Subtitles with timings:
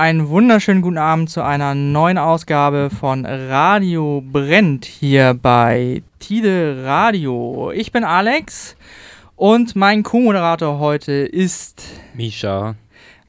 [0.00, 7.70] einen wunderschönen guten Abend zu einer neuen Ausgabe von Radio Brennt hier bei Tide Radio.
[7.74, 8.76] Ich bin Alex
[9.36, 12.76] und mein Co-Moderator heute ist Misha.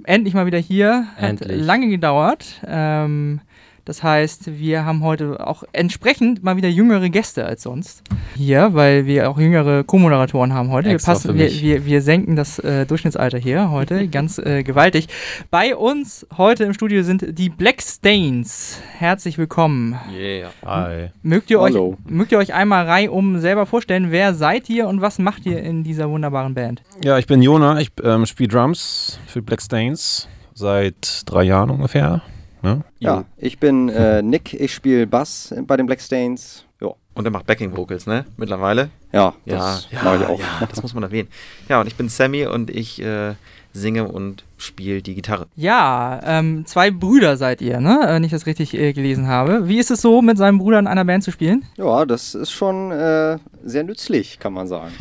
[0.06, 1.08] Endlich mal wieder hier.
[1.18, 1.60] Endlich.
[1.60, 2.62] Hat lange gedauert.
[2.66, 3.42] Ähm,
[3.86, 8.04] das heißt, wir haben heute auch entsprechend mal wieder jüngere Gäste als sonst
[8.36, 10.90] hier, weil wir auch jüngere Co-Moderatoren haben heute.
[10.90, 11.62] Wir, passen, für wir, mich.
[11.62, 15.08] wir, wir senken das äh, Durchschnittsalter hier heute ganz äh, gewaltig.
[15.50, 18.80] Bei uns heute im Studio sind die Black Stains.
[18.98, 20.00] Herzlich willkommen.
[20.12, 20.50] Yeah.
[20.64, 21.10] Hi.
[21.24, 21.98] Mögt ihr, euch, Hallo.
[22.08, 25.84] mögt ihr euch einmal reihum selber vorstellen, wer seid ihr und was macht ihr in
[25.84, 26.84] dieser wunderbaren Band?
[27.04, 32.22] Ja, ich bin Jona, ich ähm, spiele Drums für Black Stains seit drei Jahren ungefähr.
[32.64, 32.82] Ne?
[33.00, 36.66] Ja, ich bin äh, Nick, ich spiele Bass bei den Black Stains.
[36.80, 38.26] Ja, Und er macht Backing Vocals, ne?
[38.38, 38.90] Mittlerweile.
[39.12, 40.40] ja Ja, das ja, mache ich auch.
[40.40, 41.30] ja, das muss man erwähnen.
[41.70, 43.34] Ja, und ich bin Sammy und ich äh,
[43.74, 45.48] singe und spiele die Gitarre.
[45.56, 48.00] Ja, ähm, zwei Brüder seid ihr, ne?
[48.06, 49.68] Wenn ich das richtig äh, gelesen habe.
[49.68, 51.66] Wie ist es so, mit seinem Bruder in einer Band zu spielen?
[51.78, 54.92] Ja, das ist schon äh, sehr nützlich, kann man sagen.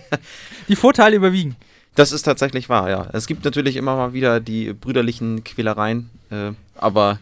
[0.68, 1.56] Die Vorteile überwiegen.
[1.96, 3.08] Das ist tatsächlich wahr, ja.
[3.12, 7.18] Es gibt natürlich immer mal wieder die brüderlichen Quälereien, äh, aber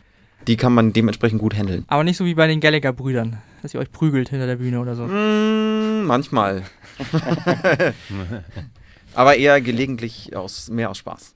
[0.47, 1.85] die kann man dementsprechend gut handeln.
[1.89, 4.95] Aber nicht so wie bei den Gallagher-Brüdern, dass ihr euch prügelt hinter der Bühne oder
[4.97, 5.05] so.
[5.07, 6.63] Mm, manchmal.
[9.15, 11.35] aber eher gelegentlich aus, mehr aus Spaß.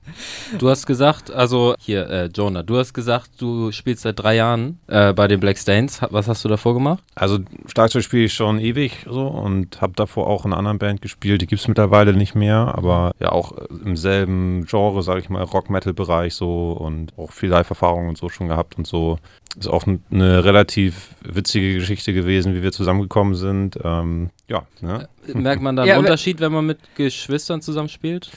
[0.57, 4.79] Du hast gesagt, also hier, äh, Jonah, du hast gesagt, du spielst seit drei Jahren
[4.87, 6.01] äh, bei den Black Stains.
[6.09, 7.03] Was hast du davor gemacht?
[7.15, 11.01] Also Schlagzeug spiele ich schon ewig so und habe davor auch in einer anderen Band
[11.01, 11.41] gespielt.
[11.41, 15.29] Die gibt es mittlerweile nicht mehr, aber ja auch äh, im selben Genre, sage ich
[15.29, 19.17] mal, Rock-Metal-Bereich so und auch viel Live-Erfahrung und so schon gehabt und so.
[19.57, 23.79] Ist auch eine relativ witzige Geschichte gewesen, wie wir zusammengekommen sind.
[23.83, 25.07] Ähm, ja, ne?
[25.33, 28.29] Merkt man da einen Ja, Unterschied, wenn man mit Geschwistern zusammen spielt?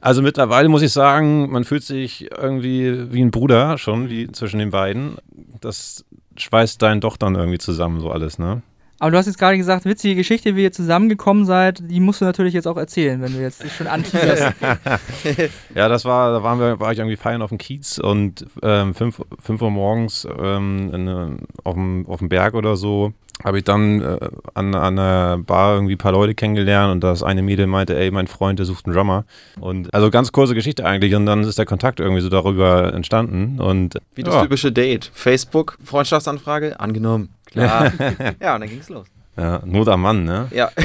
[0.00, 4.58] Also mittlerweile muss ich sagen, man fühlt sich irgendwie wie ein Bruder schon, wie zwischen
[4.58, 5.16] den beiden.
[5.60, 6.04] Das
[6.36, 8.62] schweißt dann doch dann irgendwie zusammen, so alles, ne?
[8.98, 12.24] Aber du hast jetzt gerade gesagt, witzige Geschichte, wie ihr zusammengekommen seid, die musst du
[12.24, 14.54] natürlich jetzt auch erzählen, wenn du jetzt dich schon anteaserst.
[15.74, 18.94] Ja, das war, da waren wir, war ich irgendwie feiern auf dem Kiez und ähm,
[18.94, 19.18] 5
[19.60, 23.12] Uhr morgens ähm, in, äh, auf, dem, auf dem Berg oder so
[23.42, 24.18] habe ich dann äh,
[24.54, 28.10] an, an einer Bar irgendwie ein paar Leute kennengelernt und das eine Mädel meinte, ey,
[28.10, 29.24] mein Freund, der sucht einen Drummer.
[29.58, 33.60] Und also ganz kurze Geschichte eigentlich und dann ist der Kontakt irgendwie so darüber entstanden
[33.60, 35.10] und Wie das ja, typische Date.
[35.12, 37.30] Facebook, Freundschaftsanfrage, angenommen.
[37.46, 37.92] Klar.
[38.40, 39.06] ja, und dann ging's los.
[39.36, 40.48] ja, Not am Mann, ne?
[40.52, 40.70] Ja.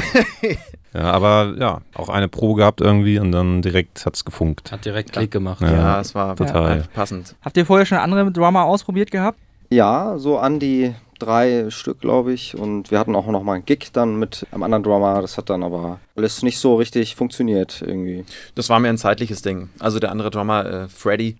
[0.92, 4.72] Ja, aber ja, auch eine Probe gehabt irgendwie und dann direkt hat's gefunkt.
[4.72, 5.60] Hat direkt Klick gemacht.
[5.60, 5.70] Ja.
[5.70, 6.66] Ja, es war total.
[6.66, 7.36] einfach passend.
[7.42, 9.38] Habt ihr vorher schon andere Drummer ausprobiert gehabt?
[9.70, 12.56] Ja, so an die drei Stück, glaube ich.
[12.56, 15.20] Und wir hatten auch noch mal einen Gig dann mit einem anderen Drummer.
[15.22, 18.24] Das hat dann aber alles nicht so richtig funktioniert irgendwie.
[18.54, 19.68] Das war mir ein zeitliches Ding.
[19.78, 21.36] Also der andere Drummer, äh, Freddy,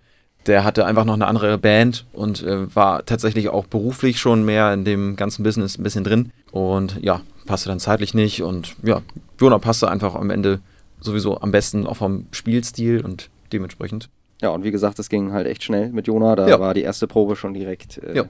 [0.46, 4.72] der hatte einfach noch eine andere Band und äh, war tatsächlich auch beruflich schon mehr
[4.72, 6.32] in dem ganzen Business ein bisschen drin.
[6.52, 8.42] Und ja, passte dann zeitlich nicht.
[8.42, 9.02] Und ja,
[9.38, 10.60] Jona passte einfach am Ende
[11.00, 14.08] sowieso am besten auch vom Spielstil und dementsprechend.
[14.42, 16.34] Ja, und wie gesagt, es ging halt echt schnell mit Jona.
[16.36, 16.58] Da Ja.
[16.60, 17.98] war die erste Probe schon direkt.
[17.98, 18.24] Äh, Ja.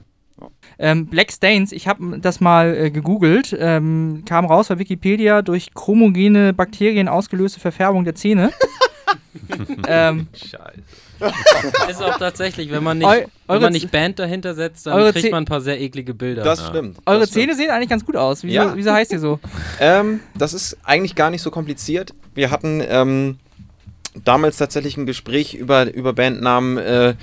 [0.79, 5.73] Ähm, Black Stains, ich habe das mal äh, gegoogelt, ähm, kam raus bei Wikipedia durch
[5.73, 8.51] chromogene Bakterien ausgelöste Verfärbung der Zähne.
[9.87, 10.27] ähm,
[11.89, 14.93] Ist auch tatsächlich, wenn man nicht, Eu- wenn eure man nicht Band dahinter setzt, dann
[14.93, 16.41] eure kriegt man ein paar sehr eklige Bilder.
[16.43, 16.97] Das stimmt.
[17.05, 17.43] eure das stimmt.
[17.43, 18.43] Zähne sehen eigentlich ganz gut aus.
[18.43, 18.75] Wieso, Ja.
[18.75, 19.39] wieso heißt ihr so?
[19.79, 22.13] Ähm, das ist eigentlich gar nicht so kompliziert.
[22.33, 23.37] Wir hatten ähm,
[24.23, 27.13] damals tatsächlich ein Gespräch über, über Bandnamen äh,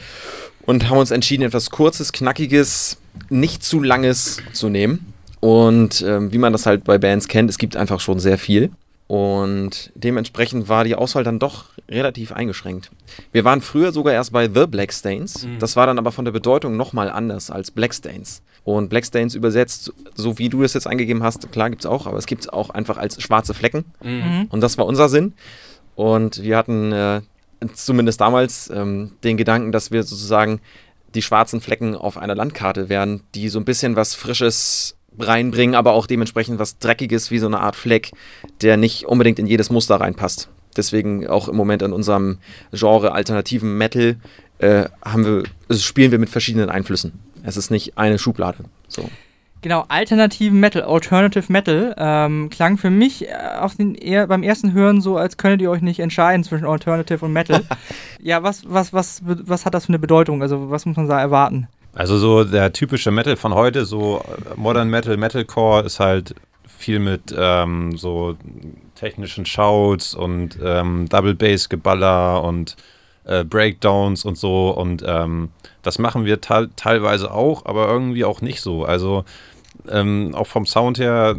[0.68, 2.98] und haben uns entschieden, etwas Kurzes, Knackiges,
[3.30, 5.14] nicht zu Langes zu nehmen.
[5.40, 8.70] Und ähm, wie man das halt bei Bands kennt, es gibt einfach schon sehr viel.
[9.06, 12.90] Und dementsprechend war die Auswahl dann doch relativ eingeschränkt.
[13.32, 15.46] Wir waren früher sogar erst bei The Black Stains.
[15.58, 18.42] Das war dann aber von der Bedeutung nochmal anders als Black Stains.
[18.62, 22.06] Und Black Stains übersetzt, so wie du es jetzt eingegeben hast, klar gibt es auch,
[22.06, 23.86] aber es gibt es auch einfach als schwarze Flecken.
[24.02, 24.48] Mhm.
[24.50, 25.32] Und das war unser Sinn.
[25.94, 27.22] Und wir hatten äh,
[27.74, 30.60] zumindest damals ähm, den Gedanken, dass wir sozusagen
[31.14, 35.92] die schwarzen Flecken auf einer Landkarte wären, die so ein bisschen was Frisches reinbringen, aber
[35.92, 38.12] auch dementsprechend was Dreckiges wie so eine Art Fleck,
[38.60, 40.48] der nicht unbedingt in jedes Muster reinpasst.
[40.76, 42.38] Deswegen auch im Moment in unserem
[42.72, 44.16] Genre alternativen Metal
[44.58, 47.18] äh, haben wir, also spielen wir mit verschiedenen Einflüssen.
[47.42, 48.58] Es ist nicht eine Schublade.
[48.86, 49.08] So.
[49.60, 55.00] Genau, alternativen Metal, Alternative Metal, ähm, klang für mich äh, den eher beim ersten Hören
[55.00, 57.64] so, als könntet ihr euch nicht entscheiden zwischen Alternative und Metal.
[58.22, 60.42] ja, was, was, was, was hat das für eine Bedeutung?
[60.42, 61.66] Also, was muss man da erwarten?
[61.94, 66.34] Also so der typische Metal von heute, so äh, Modern Metal, Metalcore ist halt
[66.66, 68.36] viel mit ähm, so
[68.94, 72.76] technischen Shouts und ähm, Double Bass Geballer und
[73.28, 75.50] äh, Breakdowns und so und ähm,
[75.82, 78.84] das machen wir teilweise auch, aber irgendwie auch nicht so.
[78.84, 79.24] Also
[79.88, 81.36] ähm, auch vom Sound her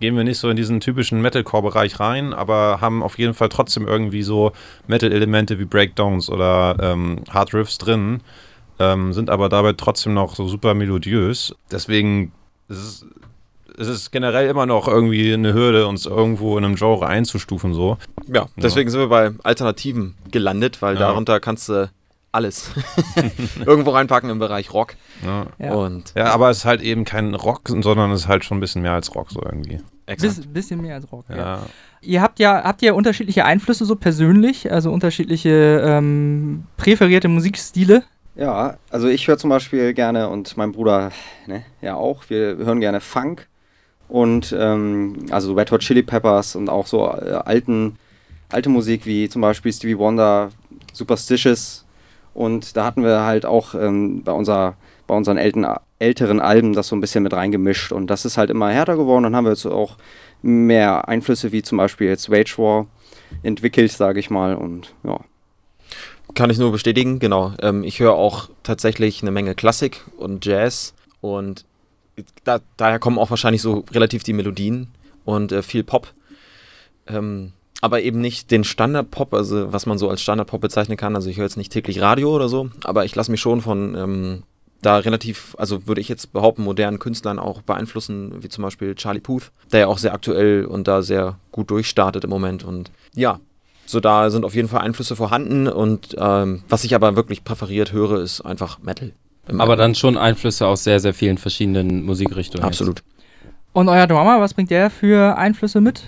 [0.00, 3.86] gehen wir nicht so in diesen typischen Metalcore-Bereich rein, aber haben auf jeden Fall trotzdem
[3.86, 4.52] irgendwie so
[4.86, 8.22] Metal-Elemente wie Breakdowns oder ähm, Hard Riffs drin,
[8.78, 11.54] ähm, sind aber dabei trotzdem noch so super melodiös.
[11.70, 12.32] Deswegen
[12.68, 13.06] ist es,
[13.80, 17.72] es ist generell immer noch irgendwie eine Hürde, uns irgendwo in einem Genre einzustufen.
[17.72, 17.96] So.
[18.26, 18.92] Ja, deswegen ja.
[18.92, 21.00] sind wir bei Alternativen gelandet, weil ja.
[21.00, 21.90] darunter kannst du
[22.32, 22.70] alles
[23.66, 24.94] irgendwo reinpacken im Bereich Rock.
[25.24, 25.46] Ja.
[25.58, 25.74] Ja.
[25.74, 28.60] Und ja, aber es ist halt eben kein Rock, sondern es ist halt schon ein
[28.60, 29.80] bisschen mehr als Rock so irgendwie.
[30.06, 31.36] Biss, bisschen mehr als Rock, ja.
[31.36, 31.62] ja.
[32.02, 38.04] Ihr habt ja, habt ihr unterschiedliche Einflüsse so persönlich, also unterschiedliche ähm, präferierte Musikstile?
[38.36, 41.12] Ja, also ich höre zum Beispiel gerne und mein Bruder
[41.46, 43.48] ne, ja auch, wir hören gerne Funk
[44.10, 47.96] und ähm, also Red Hot Chili Peppers und auch so äh, alten,
[48.50, 50.50] alte Musik wie zum Beispiel Stevie Wonder,
[50.92, 51.84] Superstitious
[52.34, 54.76] und da hatten wir halt auch ähm, bei, unser,
[55.06, 55.66] bei unseren älten,
[55.98, 57.92] älteren Alben das so ein bisschen mit reingemischt.
[57.92, 59.24] Und das ist halt immer härter geworden.
[59.24, 59.96] Dann haben wir jetzt auch
[60.42, 62.86] mehr Einflüsse wie zum Beispiel jetzt Wage War
[63.42, 64.54] entwickelt, sage ich mal.
[64.54, 65.20] Und ja.
[66.34, 67.52] Kann ich nur bestätigen, genau.
[67.60, 71.64] Ähm, ich höre auch tatsächlich eine Menge Klassik und Jazz und
[72.44, 74.88] da, daher kommen auch wahrscheinlich so relativ die Melodien
[75.24, 76.12] und äh, viel Pop.
[77.06, 81.16] Ähm, aber eben nicht den Standard-Pop, also was man so als Standard-Pop bezeichnen kann.
[81.16, 83.94] Also ich höre jetzt nicht täglich Radio oder so, aber ich lasse mich schon von
[83.94, 84.42] ähm,
[84.82, 89.20] da relativ, also würde ich jetzt behaupten, modernen Künstlern auch beeinflussen, wie zum Beispiel Charlie
[89.20, 92.64] Puth, der ja auch sehr aktuell und da sehr gut durchstartet im Moment.
[92.64, 93.40] Und ja,
[93.86, 97.92] so da sind auf jeden Fall Einflüsse vorhanden und ähm, was ich aber wirklich präferiert
[97.92, 99.12] höre, ist einfach Metal.
[99.58, 102.64] Aber dann schon Einflüsse aus sehr, sehr vielen verschiedenen Musikrichtungen.
[102.64, 103.00] Absolut.
[103.00, 103.08] Jetzt.
[103.72, 106.02] Und euer Drummer, was bringt der für Einflüsse mit?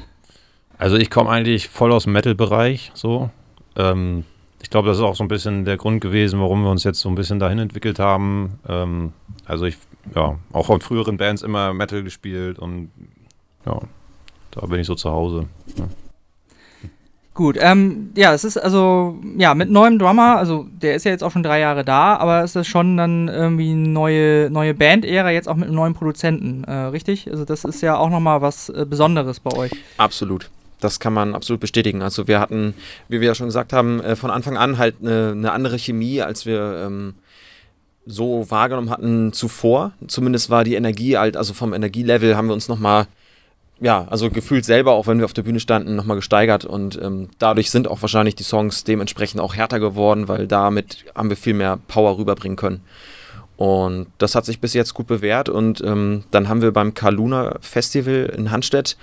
[0.78, 3.30] Also ich komme eigentlich voll aus dem Metal-Bereich, so.
[3.76, 4.24] Ähm,
[4.62, 7.00] ich glaube, das ist auch so ein bisschen der Grund gewesen, warum wir uns jetzt
[7.00, 8.58] so ein bisschen dahin entwickelt haben.
[8.68, 9.12] Ähm,
[9.44, 9.76] also ich,
[10.14, 12.90] ja, auch von früheren Bands immer Metal gespielt und
[13.64, 13.80] ja,
[14.50, 15.46] da bin ich so zu Hause.
[15.76, 15.84] Ja.
[17.34, 21.24] Gut, ähm, ja, es ist also, ja, mit neuem Drummer, also der ist ja jetzt
[21.24, 25.30] auch schon drei Jahre da, aber es ist schon dann irgendwie eine neue, neue Band-Ära,
[25.30, 27.30] jetzt auch mit einem neuen Produzenten, äh, richtig?
[27.30, 29.72] Also das ist ja auch nochmal was äh, Besonderes bei euch.
[29.96, 30.50] Absolut.
[30.80, 32.02] Das kann man absolut bestätigen.
[32.02, 32.74] Also wir hatten,
[33.08, 36.20] wie wir ja schon gesagt haben, äh, von Anfang an halt eine, eine andere Chemie,
[36.20, 37.14] als wir ähm,
[38.04, 39.92] so wahrgenommen hatten zuvor.
[40.06, 43.06] Zumindest war die Energie halt, also vom Energielevel haben wir uns nochmal,
[43.82, 46.64] ja, also gefühlt selber, auch wenn wir auf der Bühne standen, nochmal gesteigert.
[46.64, 51.28] Und ähm, dadurch sind auch wahrscheinlich die Songs dementsprechend auch härter geworden, weil damit haben
[51.28, 52.82] wir viel mehr Power rüberbringen können.
[53.56, 55.48] Und das hat sich bis jetzt gut bewährt.
[55.48, 58.96] Und ähm, dann haben wir beim Kaluna Festival in Handstedt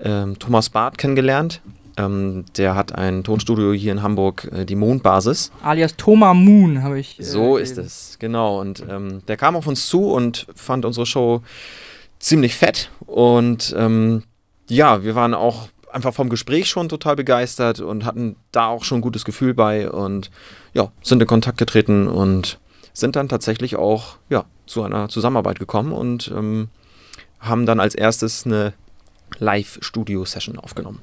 [0.00, 1.60] ähm, Thomas Barth kennengelernt.
[1.96, 5.50] Ähm, der hat ein Tonstudio hier in Hamburg, äh, die Mondbasis.
[5.62, 7.18] Alias Thomas Moon habe ich.
[7.18, 8.60] Äh, so ist es, genau.
[8.60, 11.42] Und ähm, der kam auf uns zu und fand unsere Show
[12.20, 12.90] ziemlich fett.
[13.10, 14.22] Und ähm,
[14.68, 18.98] ja, wir waren auch einfach vom Gespräch schon total begeistert und hatten da auch schon
[18.98, 20.30] ein gutes Gefühl bei und
[20.74, 22.60] ja, sind in Kontakt getreten und
[22.92, 26.68] sind dann tatsächlich auch ja, zu einer Zusammenarbeit gekommen und ähm,
[27.40, 28.74] haben dann als erstes eine
[29.40, 31.00] Live-Studio-Session aufgenommen.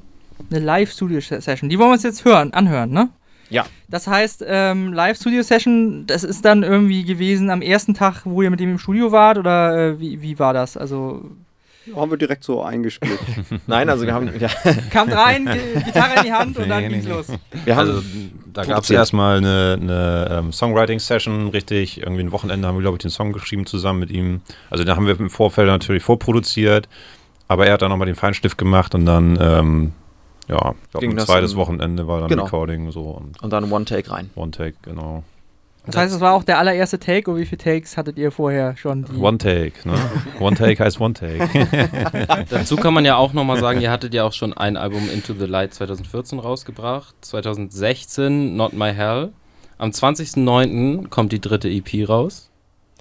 [0.50, 1.70] Eine Live-Studio-Session.
[1.70, 3.10] Die wollen wir uns jetzt hören, anhören, ne?
[3.50, 3.66] Ja.
[3.90, 8.62] Das heißt, ähm, Live-Studio-Session, das ist dann irgendwie gewesen am ersten Tag, wo ihr mit
[8.62, 10.78] ihm im Studio wart oder äh, wie, wie war das?
[10.78, 11.32] Also.
[11.96, 13.20] Haben wir direkt so eingespielt.
[13.68, 14.28] Nein, also wir haben.
[14.40, 14.50] Ja.
[14.92, 15.50] Kamt rein,
[15.86, 17.12] Gitarre in die Hand und dann nee, ging's nee.
[17.12, 17.28] los.
[17.66, 18.04] Wir haben, also,
[18.54, 22.02] da gab es erstmal eine, eine ähm, Songwriting-Session, richtig.
[22.02, 24.42] Irgendwie ein Wochenende haben wir, glaube ich, den Song geschrieben zusammen mit ihm.
[24.70, 26.88] Also da haben wir im Vorfeld natürlich vorproduziert.
[27.48, 29.94] Aber er hat dann nochmal den Feinstift gemacht und dann, ähm,
[30.48, 32.44] ja, ich glaube, ein zweites in, Wochenende war dann genau.
[32.44, 33.02] Recording so.
[33.02, 34.30] Und, und dann One-Take rein.
[34.36, 35.24] One-Take, genau.
[35.88, 38.76] Das heißt, es war auch der allererste Take und wie viele Takes hattet ihr vorher
[38.76, 39.06] schon?
[39.20, 39.96] One Take, ne?
[40.40, 41.48] One Take heißt One Take.
[42.50, 45.34] Dazu kann man ja auch nochmal sagen, ihr hattet ja auch schon ein Album Into
[45.34, 49.32] the Light 2014 rausgebracht, 2016 Not My Hell.
[49.78, 51.10] Am 20.09.
[51.10, 52.50] kommt die dritte EP raus.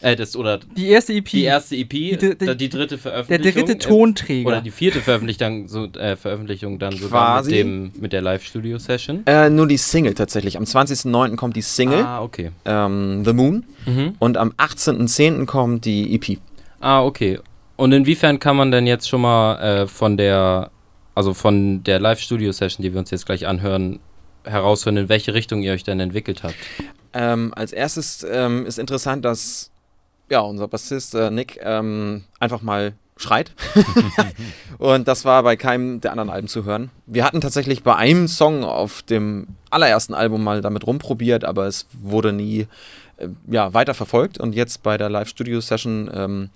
[0.03, 1.25] Äh, das, oder Die erste EP.
[1.31, 3.65] die erste EP, die, die- die dritte der Veröffentlichung.
[3.67, 4.47] dritte äh, Tonträger.
[4.49, 9.23] Oder die vierte Veröffentlichung, so, äh, Veröffentlichung dann sogar mit, dem, mit der Live-Studio-Session.
[9.27, 10.59] Äh, nur die Single tatsächlich.
[10.59, 11.37] Am 20.09.
[11.37, 12.51] kommt die Single, Ah, okay.
[12.67, 13.65] ähm, The Moon.
[13.87, 14.15] Mhm.
[14.19, 15.47] Und am 18.10.
[15.47, 16.39] kommt die EP.
[16.81, 17.39] Ah, okay.
[17.77, 20.71] Und inwiefern kann man denn jetzt schon mal äh, von der,
[21.15, 23.99] also von der Live-Studio-Session, die wir uns jetzt gleich anhören,
[24.45, 26.55] heraushören, in welche Richtung ihr euch denn entwickelt habt?
[27.15, 29.71] Ähm, als erstes ähm, ist interessant, dass
[30.31, 33.53] ja, unser Bassist äh, Nick ähm, einfach mal schreit.
[34.79, 36.91] und das war bei keinem der anderen Alben zu hören.
[37.07, 41.87] Wir hatten tatsächlich bei einem Song auf dem allerersten Album mal damit rumprobiert, aber es
[41.93, 42.67] wurde nie
[43.17, 44.39] äh, ja, weiter verfolgt.
[44.39, 46.51] Und jetzt bei der Live-Studio-Session ähm,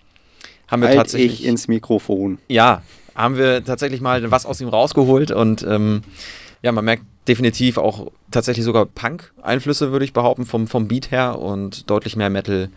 [0.69, 1.41] haben wir Halt tatsächlich.
[1.41, 2.39] ich ins Mikrofon.
[2.49, 2.83] Ja,
[3.15, 6.03] haben wir tatsächlich mal was aus ihm rausgeholt und ähm,
[6.63, 11.39] ja, man merkt definitiv auch tatsächlich sogar Punk-Einflüsse, würde ich behaupten, vom, vom Beat her
[11.39, 12.71] und deutlich mehr Metal,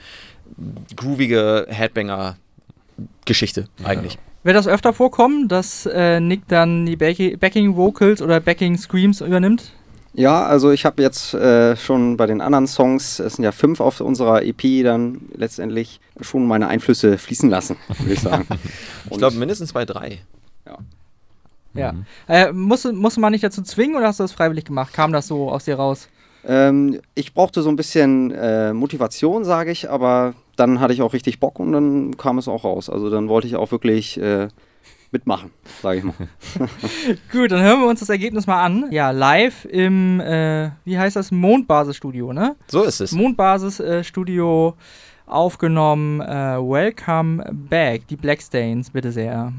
[0.95, 4.17] groovige Headbanger-Geschichte eigentlich.
[4.43, 9.21] Wird das öfter vorkommen, dass äh, Nick dann die Back- Backing Vocals oder Backing Screams
[9.21, 9.71] übernimmt?
[10.15, 13.79] Ja, also ich habe jetzt äh, schon bei den anderen Songs, es sind ja fünf
[13.79, 18.45] auf unserer EP, dann letztendlich schon meine Einflüsse fließen lassen, würde ich sagen.
[19.09, 20.19] Ich glaube mindestens bei drei.
[21.75, 21.93] Ja.
[22.27, 24.93] Äh, musst, du- musst du mal nicht dazu zwingen oder hast du das freiwillig gemacht?
[24.93, 26.07] Kam das so aus dir raus?
[26.45, 31.13] Ähm, ich brauchte so ein bisschen äh, Motivation, sage ich, aber dann hatte ich auch
[31.13, 32.89] richtig Bock und dann kam es auch raus.
[32.89, 34.47] Also dann wollte ich auch wirklich äh,
[35.11, 36.13] mitmachen, sage ich mal.
[37.31, 38.85] Gut, dann hören wir uns das Ergebnis mal an.
[38.91, 41.31] Ja, live im, äh, wie heißt das?
[41.31, 42.55] Mondbasis-Studio, ne?
[42.67, 43.11] So ist es.
[43.11, 44.75] Mondbasis-Studio
[45.25, 46.21] aufgenommen.
[46.21, 49.53] Äh, Welcome Back, die Blackstains, bitte sehr.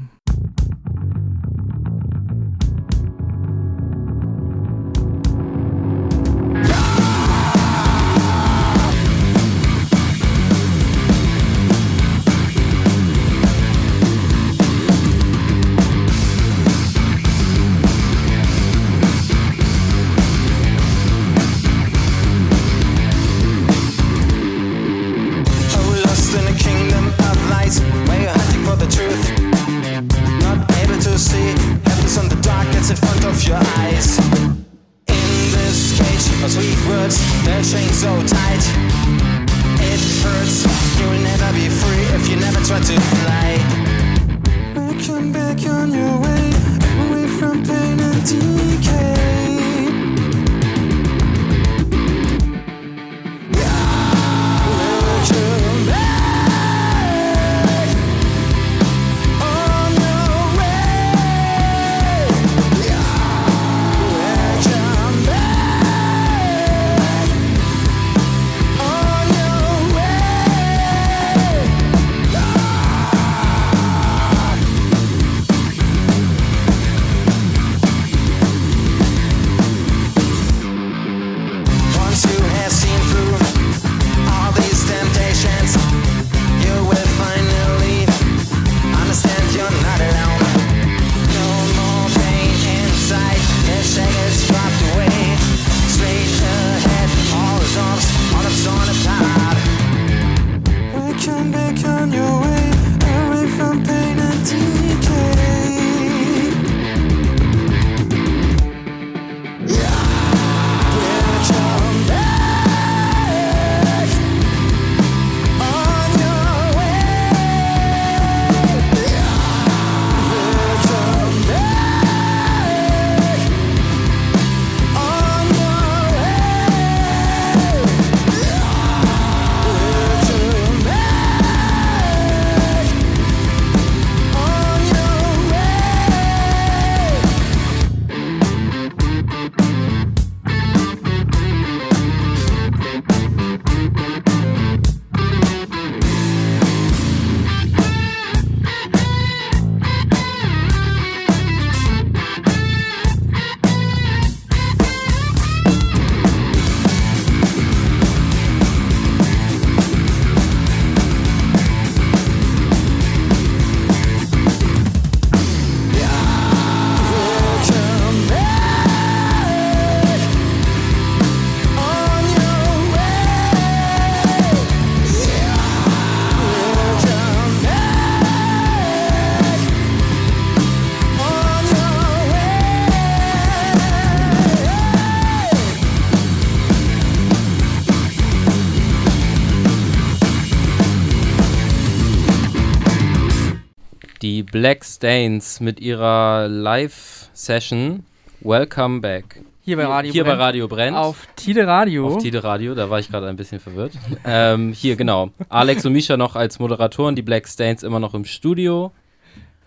[194.65, 198.03] Black Stains mit ihrer Live-Session
[198.39, 199.39] Welcome Back.
[199.61, 200.41] Hier bei Radio Hier bei Brennt.
[200.41, 200.97] Radio Brennt.
[200.97, 202.07] Auf Tide Radio.
[202.07, 203.91] Auf Tide Radio, da war ich gerade ein bisschen verwirrt.
[204.25, 205.29] ähm, hier, genau.
[205.49, 208.91] Alex und Misha noch als Moderatoren, die Black Stains immer noch im Studio.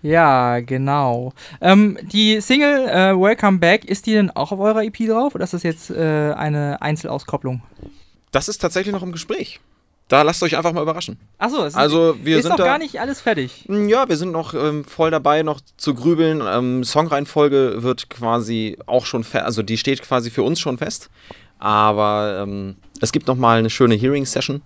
[0.02, 1.32] Ja, genau.
[1.60, 5.44] Ähm, die Single äh, Welcome Back, ist die denn auch auf eurer EP drauf oder
[5.44, 7.62] ist das jetzt äh, eine Einzelauskopplung?
[8.32, 9.60] Das ist tatsächlich noch im Gespräch.
[10.08, 11.18] Da lasst euch einfach mal überraschen.
[11.36, 13.66] Achso, es Also wir ist sind noch da, gar nicht alles fertig.
[13.68, 16.42] Ja, wir sind noch ähm, voll dabei, noch zu grübeln.
[16.46, 21.10] Ähm, Songreihenfolge wird quasi auch schon fest, also die steht quasi für uns schon fest.
[21.58, 24.62] Aber ähm, es gibt noch mal eine schöne Hearing-Session.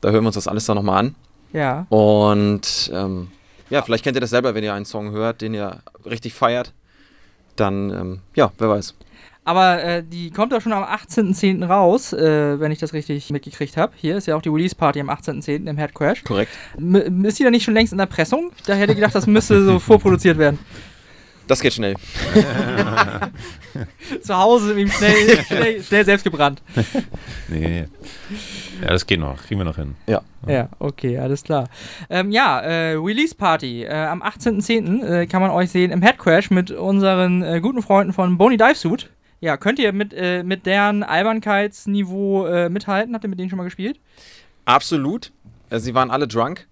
[0.00, 1.14] Da hören wir uns das alles dann noch mal an.
[1.52, 1.86] Ja.
[1.88, 3.28] Und ähm,
[3.70, 6.72] ja, vielleicht kennt ihr das selber, wenn ihr einen Song hört, den ihr richtig feiert.
[7.56, 8.94] Dann, ähm, ja, wer weiß.
[9.44, 11.66] Aber äh, die kommt doch schon am 18.10.
[11.66, 13.92] raus, äh, wenn ich das richtig mitgekriegt habe.
[13.96, 15.66] Hier ist ja auch die Release-Party am 18.10.
[15.68, 16.24] im Head Crash.
[16.24, 16.52] Korrekt.
[16.78, 18.52] M ist die da nicht schon längst in der Pressung?
[18.66, 20.58] Da hätte ich gedacht, das müsste so vorproduziert werden.
[21.46, 21.94] Das geht schnell.
[24.22, 26.62] Zu Hause ihm schnell, schnell, schnell selbst gebrannt.
[27.48, 27.84] Nee.
[28.80, 29.36] Ja, das geht noch.
[29.42, 29.94] Kriegen wir noch hin.
[30.06, 30.22] Ja,
[30.78, 31.68] okay, alles klar.
[32.08, 33.84] Ähm, ja, äh, Release Party.
[33.84, 35.04] Äh, am 18.10.
[35.04, 38.56] Äh, kann man euch sehen im Head Crash mit unseren äh, guten Freunden von Bony
[38.56, 39.10] Dive Suit.
[39.44, 43.12] Ja, könnt ihr mit, äh, mit deren Albernkeitsniveau äh, mithalten?
[43.14, 44.00] Habt ihr mit denen schon mal gespielt?
[44.64, 45.32] Absolut.
[45.68, 46.66] Äh, Sie waren alle drunk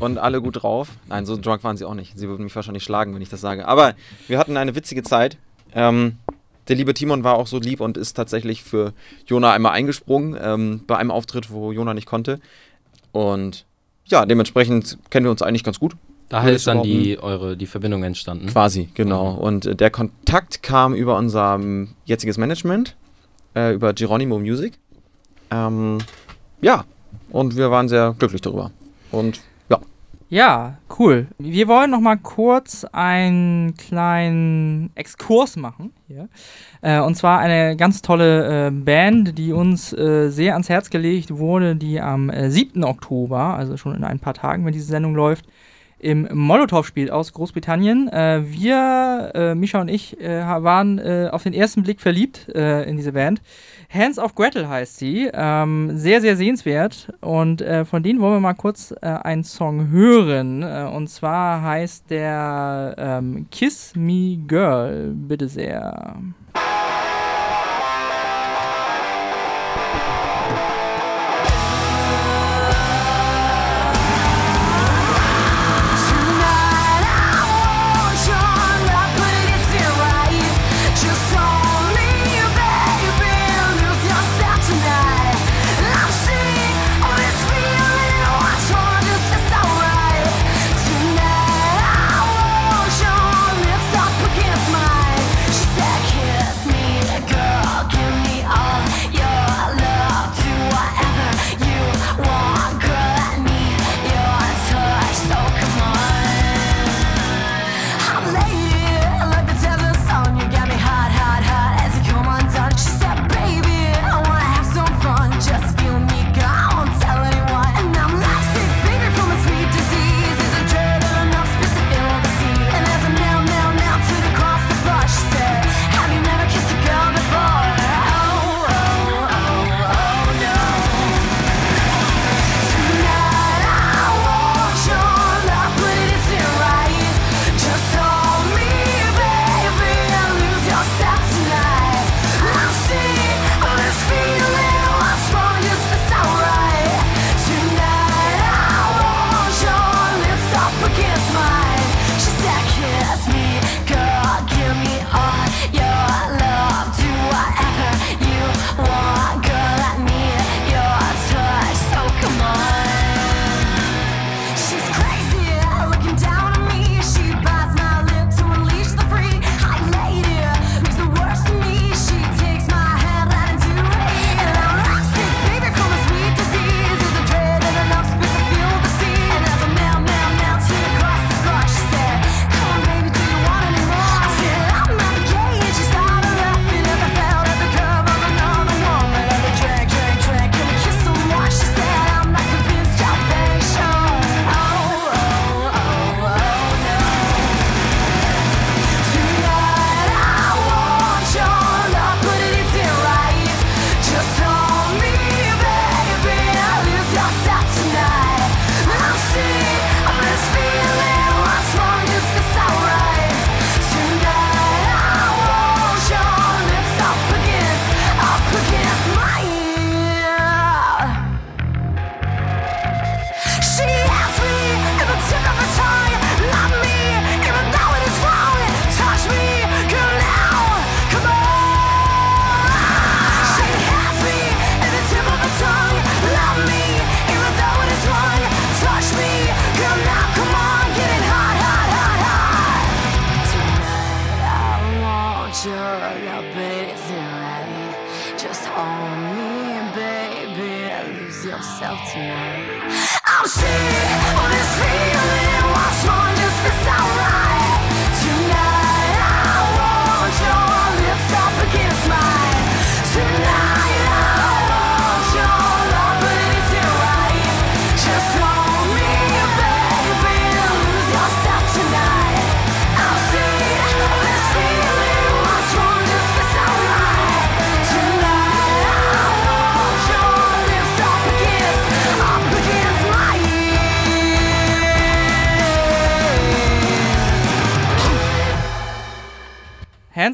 [0.00, 0.88] und alle gut drauf.
[1.06, 2.16] Nein, so drunk waren sie auch nicht.
[2.18, 3.68] Sie würden mich wahrscheinlich schlagen, wenn ich das sage.
[3.68, 3.92] Aber
[4.26, 5.36] wir hatten eine witzige Zeit.
[5.74, 6.16] Ähm,
[6.68, 8.94] der liebe Timon war auch so lieb und ist tatsächlich für
[9.26, 12.40] Jona einmal eingesprungen ähm, bei einem Auftritt, wo Jona nicht konnte.
[13.12, 13.66] Und
[14.06, 15.94] ja, dementsprechend kennen wir uns eigentlich ganz gut.
[16.28, 18.46] Daher ist ich dann die, eure, die Verbindung entstanden.
[18.46, 19.34] Quasi, genau.
[19.34, 22.96] Und äh, der Kontakt kam über unser ähm, jetziges Management,
[23.54, 24.74] äh, über Geronimo Music.
[25.50, 25.98] Ähm,
[26.60, 26.84] ja,
[27.30, 28.70] und wir waren sehr glücklich darüber.
[29.12, 29.78] Und ja,
[30.30, 31.28] Ja, cool.
[31.38, 36.28] Wir wollen noch mal kurz einen kleinen Exkurs machen hier.
[36.80, 41.36] Äh, und zwar eine ganz tolle äh, Band, die uns äh, sehr ans Herz gelegt
[41.36, 42.82] wurde, die am äh, 7.
[42.82, 45.44] Oktober, also schon in ein paar Tagen, wenn diese Sendung läuft,
[46.04, 48.08] im Molotow spielt aus Großbritannien.
[48.08, 52.82] Äh, wir, äh, Misha und ich, äh, waren äh, auf den ersten Blick verliebt äh,
[52.84, 53.40] in diese Band.
[53.88, 55.30] Hands of Gretel heißt sie.
[55.32, 57.10] Ähm, sehr, sehr sehenswert.
[57.22, 60.62] Und äh, von denen wollen wir mal kurz einen Song hören.
[60.62, 65.12] Und zwar heißt der ähm, Kiss Me Girl.
[65.14, 66.16] Bitte sehr.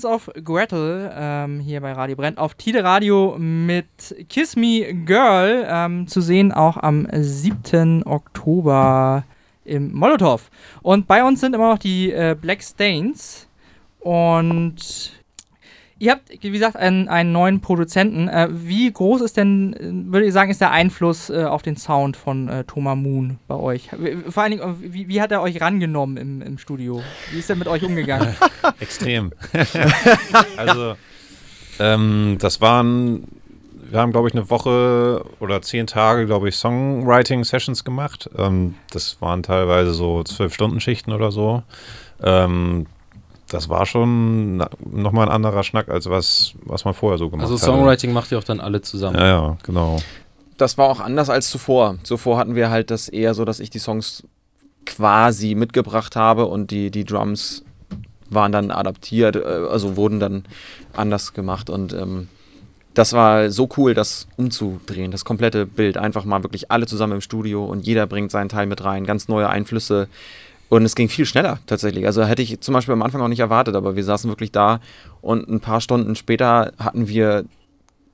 [0.01, 3.87] Hands of Gretel ähm, hier bei Radio Brennt auf Tide Radio mit
[4.31, 8.07] Kiss Me Girl ähm, zu sehen auch am 7.
[8.07, 9.25] Oktober
[9.65, 10.51] im Molotow.
[10.81, 13.47] Und bei uns sind immer noch die äh, Black Stains
[13.99, 15.20] und
[16.01, 18.27] ihr habt, wie gesagt, einen, einen neuen Produzenten.
[18.27, 22.17] Äh, wie groß ist denn, würde ich sagen, ist der Einfluss äh, auf den Sound
[22.17, 23.91] von äh, Thomas Moon bei euch?
[24.29, 27.03] Vor allen Dingen, äh, wie, wie hat er euch rangenommen im, im Studio?
[27.31, 28.35] Wie ist er mit euch umgegangen?
[28.81, 29.33] Extrem.
[30.57, 30.97] also,
[31.79, 33.29] ähm, das waren,
[33.91, 38.31] wir haben, glaube ich, eine Woche oder zehn Tage, glaube ich, Songwriting-Sessions gemacht.
[38.39, 41.63] Ähm, das waren teilweise so zwölf Stunden Schichten oder so.
[42.23, 42.87] Ähm,
[43.51, 44.59] das war schon
[44.91, 47.65] nochmal ein anderer Schnack, als was, was man vorher so gemacht Also hatte.
[47.67, 49.19] Songwriting macht ihr auch dann alle zusammen.
[49.19, 49.99] Ja, ja, genau.
[50.57, 51.97] Das war auch anders als zuvor.
[52.03, 54.25] Zuvor hatten wir halt das eher so, dass ich die Songs
[54.87, 57.65] quasi mitgebracht habe und die, die Drums
[58.29, 60.45] waren dann adaptiert, äh, also wurden dann
[60.93, 62.29] anders gemacht und ähm,
[62.95, 65.97] das war so cool, das umzudrehen, das komplette Bild.
[65.97, 69.29] Einfach mal wirklich alle zusammen im Studio und jeder bringt seinen Teil mit rein, ganz
[69.29, 70.09] neue Einflüsse.
[70.71, 72.07] Und es ging viel schneller tatsächlich.
[72.07, 74.81] Also hätte ich zum Beispiel am Anfang auch nicht erwartet, aber wir saßen wirklich da
[75.21, 77.45] und ein paar Stunden später hatten wir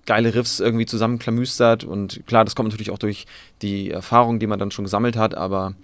[0.07, 3.27] geile Riffs irgendwie zusammenklamüstert und klar, das kommt natürlich auch durch
[3.61, 5.75] die Erfahrung, die man dann schon gesammelt hat, aber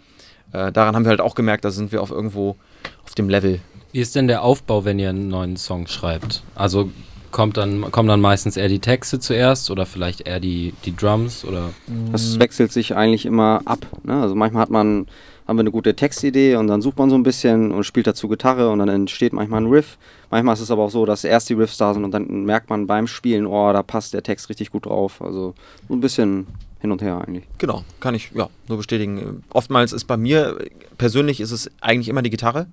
[0.53, 2.57] äh, daran haben wir halt auch gemerkt, da sind wir auf irgendwo
[3.05, 3.61] auf dem Level.
[3.93, 6.43] Wie ist denn der Aufbau, wenn ihr einen neuen Song schreibt?
[6.55, 6.91] Also
[7.33, 11.45] kommt dann, kommen dann meistens eher die Texte zuerst oder vielleicht eher die, die Drums
[11.45, 11.71] oder
[12.13, 13.87] Das wechselt sich eigentlich immer ab.
[14.05, 14.21] Ne?
[14.21, 15.07] Also manchmal hat man,
[15.47, 18.29] haben wir eine gute Textidee und dann sucht man so ein bisschen und spielt dazu
[18.29, 19.99] Gitarre und dann entsteht manchmal ein Riff.
[20.31, 22.71] Manchmal ist es aber auch so, dass erst die Riffs da sind und dann merkt
[22.71, 25.21] man beim Spielen, oh, da passt der Text richtig gut drauf.
[25.21, 25.55] Also
[25.89, 26.47] so ein bisschen
[26.81, 27.45] hin und her eigentlich.
[27.59, 29.43] Genau, kann ich ja nur bestätigen.
[29.51, 30.59] Oftmals ist bei mir
[30.99, 32.67] persönlich ist es eigentlich immer die Gitarre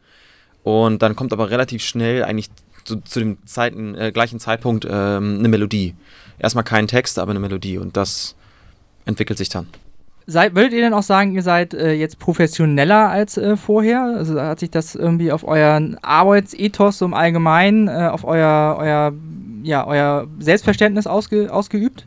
[0.63, 2.49] und dann kommt aber relativ schnell eigentlich
[2.83, 5.95] zu, zu dem Zeiten, äh, gleichen Zeitpunkt ähm, eine Melodie.
[6.37, 8.35] Erstmal kein Text, aber eine Melodie und das
[9.05, 9.67] entwickelt sich dann.
[10.29, 14.03] Seid, würdet ihr denn auch sagen, ihr seid äh, jetzt professioneller als äh, vorher?
[14.03, 19.13] Also hat sich das irgendwie auf euren Arbeitsethos im Allgemeinen, äh, auf euer, euer,
[19.63, 22.05] ja, euer Selbstverständnis ausge, ausgeübt?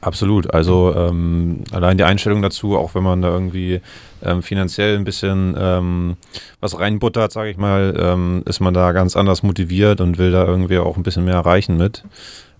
[0.00, 0.54] Absolut.
[0.54, 3.82] Also ähm, allein die Einstellung dazu, auch wenn man da irgendwie
[4.22, 6.16] ähm, finanziell ein bisschen ähm,
[6.60, 10.46] was reinbuttert, sage ich mal, ähm, ist man da ganz anders motiviert und will da
[10.46, 12.04] irgendwie auch ein bisschen mehr erreichen mit.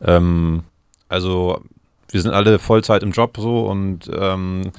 [0.05, 0.65] Ähm,
[1.09, 1.63] also
[2.11, 4.73] wir sind alle Vollzeit im Job so und ähm,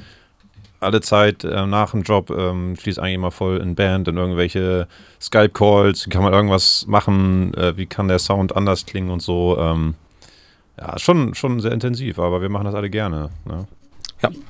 [0.79, 4.87] alle Zeit äh, nach dem Job ähm, fließt eigentlich immer voll in Band, in irgendwelche
[5.21, 9.57] Skype-Calls, wie kann man irgendwas machen, äh, wie kann der Sound anders klingen und so.
[9.59, 9.95] Ähm,
[10.79, 13.29] ja, schon, schon sehr intensiv, aber wir machen das alle gerne.
[13.45, 13.67] Ne?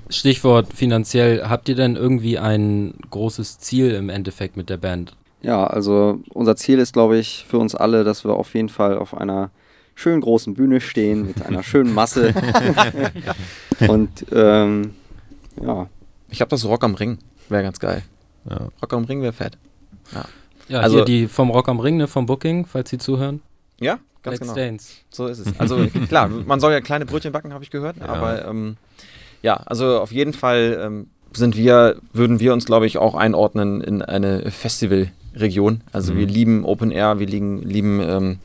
[0.10, 5.16] Stichwort finanziell, habt ihr denn irgendwie ein großes Ziel im Endeffekt mit der Band?
[5.42, 8.98] Ja, also unser Ziel ist, glaube ich, für uns alle, dass wir auf jeden Fall
[8.98, 9.52] auf einer
[10.00, 12.34] schönen großen Bühne stehen mit einer schönen Masse.
[13.88, 14.94] und ähm,
[15.62, 15.88] ja,
[16.30, 17.18] Ich habe das Rock am Ring,
[17.50, 18.04] wäre ganz geil.
[18.50, 18.70] Ja.
[18.82, 19.58] Rock am Ring wäre fett.
[20.70, 23.42] Ja, Also- hier die vom Rock am Ring, ne, vom Booking, falls Sie zuhören.
[23.80, 24.52] Ja, ganz Black genau.
[24.54, 24.90] Stains.
[25.10, 25.60] So ist es.
[25.60, 27.98] Also klar, man soll ja kleine Brötchen backen, habe ich gehört.
[27.98, 28.06] Ja.
[28.08, 28.78] Aber ähm,
[29.42, 33.82] ja, also auf jeden Fall ähm, sind wir, würden wir uns, glaube ich, auch einordnen
[33.82, 35.82] in eine Festivalregion.
[35.92, 36.18] Also Mhm.
[36.18, 38.40] wir lieben Open Air, wir lieben, lieben ähm,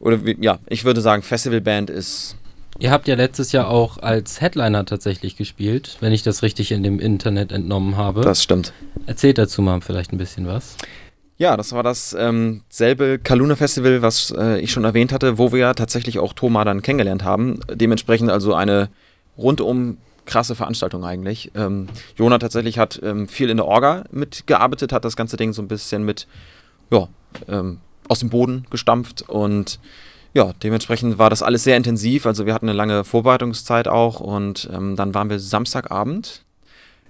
[0.00, 2.36] oder wir, ja, ich würde sagen, Festivalband ist
[2.78, 6.82] Ihr habt ja letztes Jahr auch als Headliner tatsächlich gespielt, wenn ich das richtig in
[6.82, 8.22] dem Internet entnommen habe.
[8.22, 8.72] das stimmt.
[9.06, 10.76] Erzählt dazu mal vielleicht ein bisschen was.
[11.36, 15.52] Ja, das war das ähm, selbe Kaluna Festival, was äh, ich schon erwähnt hatte, wo
[15.52, 17.60] wir ja tatsächlich auch Thoma dann kennengelernt haben.
[17.70, 18.88] Dementsprechend also eine
[19.36, 21.50] rundum krasse Veranstaltung eigentlich.
[21.54, 25.60] Ähm, Jona tatsächlich hat ähm, viel in der Orga mitgearbeitet, hat das ganze Ding so
[25.60, 26.26] ein bisschen mit
[26.90, 27.08] ja,
[27.48, 27.80] ähm,
[28.10, 29.78] aus dem Boden gestampft und
[30.34, 32.24] ja, dementsprechend war das alles sehr intensiv.
[32.26, 36.42] Also wir hatten eine lange Vorbereitungszeit auch und ähm, dann waren wir Samstagabend.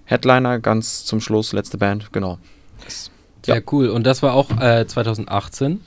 [0.05, 2.39] Headliner ganz zum Schluss, letzte Band, genau.
[2.85, 3.11] Das-
[3.45, 3.89] Sehr cool.
[3.89, 5.81] Und das war auch äh, 2018.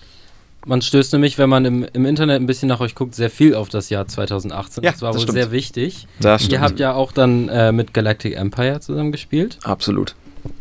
[0.65, 3.53] Man stößt nämlich, wenn man im, im Internet ein bisschen nach euch guckt, sehr viel
[3.55, 4.83] auf das Jahr 2018.
[4.83, 5.37] Ja, das war das wohl stimmt.
[5.37, 6.07] sehr wichtig.
[6.21, 9.57] Das Ihr habt ja auch dann äh, mit Galactic Empire zusammen gespielt.
[9.63, 10.15] Absolut.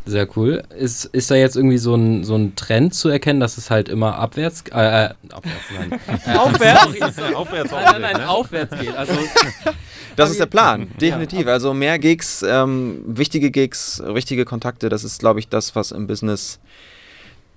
[0.04, 0.62] Sehr cool.
[0.76, 3.88] Ist, ist da jetzt irgendwie so ein, so ein Trend zu erkennen, dass es halt
[3.88, 6.00] immer abwärts, äh, äh abwärts, nein.
[6.26, 7.34] Äh, Aufwärts?
[7.34, 8.96] Aufwärts, nein, nein, nein, aufwärts geht.
[8.96, 9.14] Also,
[10.16, 11.46] Das ist der Plan, definitiv.
[11.46, 16.06] Also mehr Gigs, ähm, wichtige Gigs, richtige Kontakte, das ist, glaube ich, das, was im
[16.06, 16.60] Business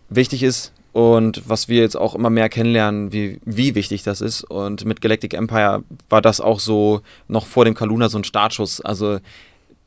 [0.10, 4.44] wichtig ist und was wir jetzt auch immer mehr kennenlernen, wie, wie wichtig das ist.
[4.44, 8.80] Und mit Galactic Empire war das auch so noch vor dem Kaluna so ein Startschuss.
[8.82, 9.20] Also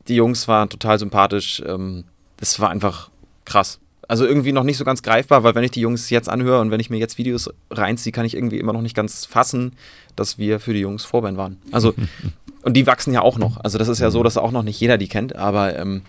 [0.07, 1.63] die Jungs waren total sympathisch.
[1.65, 2.03] Ähm,
[2.39, 3.09] das war einfach
[3.45, 3.79] krass.
[4.07, 6.71] Also irgendwie noch nicht so ganz greifbar, weil wenn ich die Jungs jetzt anhöre und
[6.71, 9.73] wenn ich mir jetzt Videos reinziehe, kann ich irgendwie immer noch nicht ganz fassen,
[10.15, 11.57] dass wir für die Jungs Vorband waren.
[11.71, 11.93] Also
[12.63, 13.57] und die wachsen ja auch noch.
[13.57, 16.01] Also das ist ja so, dass auch noch nicht jeder die kennt, aber ähm,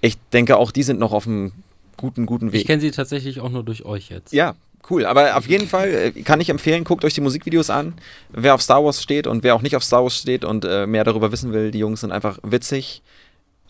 [0.00, 1.52] ich denke auch, die sind noch auf einem
[1.96, 2.66] guten, guten ich Weg.
[2.66, 4.32] kenne sie tatsächlich auch nur durch euch jetzt.
[4.32, 4.54] Ja,
[4.90, 5.06] cool.
[5.06, 7.94] Aber auf jeden Fall äh, kann ich empfehlen, guckt euch die Musikvideos an.
[8.30, 10.86] Wer auf Star Wars steht und wer auch nicht auf Star Wars steht und äh,
[10.86, 13.02] mehr darüber wissen will, die Jungs sind einfach witzig.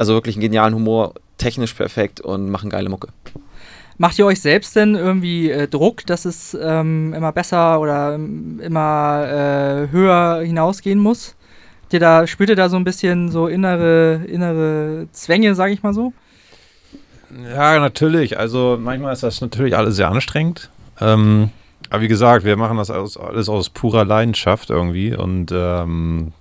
[0.03, 3.07] Also wirklich einen genialen Humor, technisch perfekt und machen geile Mucke.
[3.99, 8.59] Macht ihr euch selbst denn irgendwie äh, Druck, dass es ähm, immer besser oder ähm,
[8.61, 11.37] immer äh, höher hinausgehen muss?
[11.83, 15.85] Habt ihr da, spürt ihr da so ein bisschen so innere, innere Zwänge, sag ich
[15.85, 16.13] mal so?
[17.55, 18.41] Ja, natürlich.
[18.41, 20.69] Also manchmal ist das natürlich alles sehr anstrengend.
[21.01, 21.51] Ähm,
[21.91, 26.33] aber wie gesagt, wir machen das alles, alles aus purer Leidenschaft irgendwie und ähm,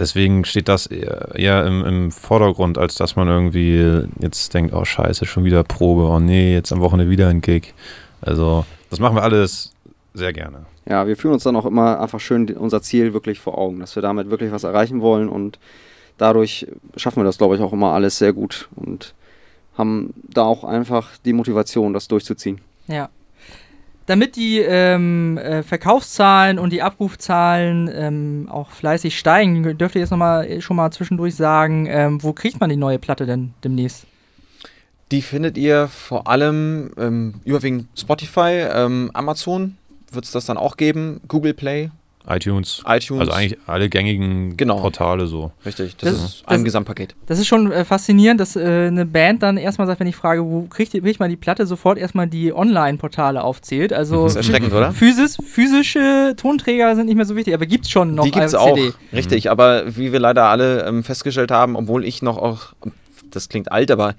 [0.00, 4.84] deswegen steht das eher, eher im, im Vordergrund, als dass man irgendwie jetzt denkt, oh
[4.84, 7.74] scheiße, schon wieder Probe, oh nee, jetzt am Wochenende wieder ein Gig.
[8.20, 9.72] Also das machen wir alles
[10.14, 10.66] sehr gerne.
[10.88, 13.94] Ja, wir fühlen uns dann auch immer einfach schön unser Ziel wirklich vor Augen, dass
[13.94, 15.58] wir damit wirklich was erreichen wollen und
[16.18, 19.14] dadurch schaffen wir das, glaube ich, auch immer alles sehr gut und
[19.78, 22.60] haben da auch einfach die Motivation, das durchzuziehen.
[22.88, 23.08] Ja.
[24.10, 30.10] Damit die ähm, äh, Verkaufszahlen und die Abrufzahlen ähm, auch fleißig steigen, dürft ihr jetzt
[30.10, 34.06] noch mal, schon mal zwischendurch sagen, ähm, wo kriegt man die neue Platte denn demnächst?
[35.12, 39.76] Die findet ihr vor allem ähm, überwiegend Spotify, ähm, Amazon
[40.10, 41.92] wird es das dann auch geben, Google Play,
[42.28, 43.20] iTunes, iTunes.
[43.20, 44.78] also eigentlich alle gängigen Genau.
[44.80, 45.52] Portale so.
[45.64, 47.14] Richtig, das, Das- ist ein das- Gesamtpaket.
[47.26, 50.44] Das ist schon äh, faszinierend, dass äh, eine Band dann erstmal sagt, wenn ich frage,
[50.44, 53.92] wo kriegt, ihr- kriegt man die Platte, sofort erstmal die Online-Portale aufzählt.
[53.92, 54.92] Also Das ist erschreckend, oder?
[54.92, 58.54] Physis, physische Tonträger sind nicht mehr so wichtig, aber gibt's schon noch Die gibt's als
[58.54, 58.92] auch, CD.
[59.12, 59.50] richtig.
[59.50, 62.74] Aber wie wir leider alle ähm, festgestellt haben, obwohl ich noch auch,
[63.30, 64.14] das klingt alt, aber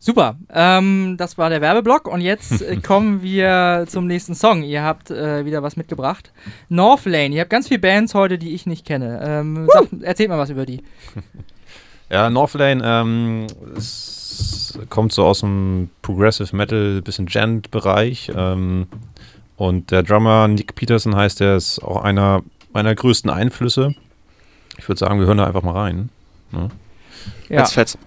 [0.05, 4.61] Super, ähm, das war der Werbeblock und jetzt äh, kommen wir zum nächsten Song.
[4.61, 6.31] Ihr habt äh, wieder was mitgebracht.
[6.69, 9.19] Northlane, ihr habt ganz viele Bands heute, die ich nicht kenne.
[9.23, 10.83] Ähm, sagt, erzählt mal was über die.
[12.07, 13.47] Ja, Northlane ähm,
[14.91, 18.31] kommt so aus dem Progressive Metal, bisschen Gent-Bereich.
[18.35, 18.85] Ähm,
[19.57, 23.95] und der Drummer Nick Peterson heißt, der ist auch einer meiner größten Einflüsse.
[24.77, 26.09] Ich würde sagen, wir hören da einfach mal rein.
[26.51, 26.69] Ne?
[27.49, 27.97] Ja, Jetzt fetz.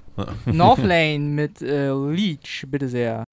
[0.47, 3.25] Northlane mit äh, Leech, bitte sehr.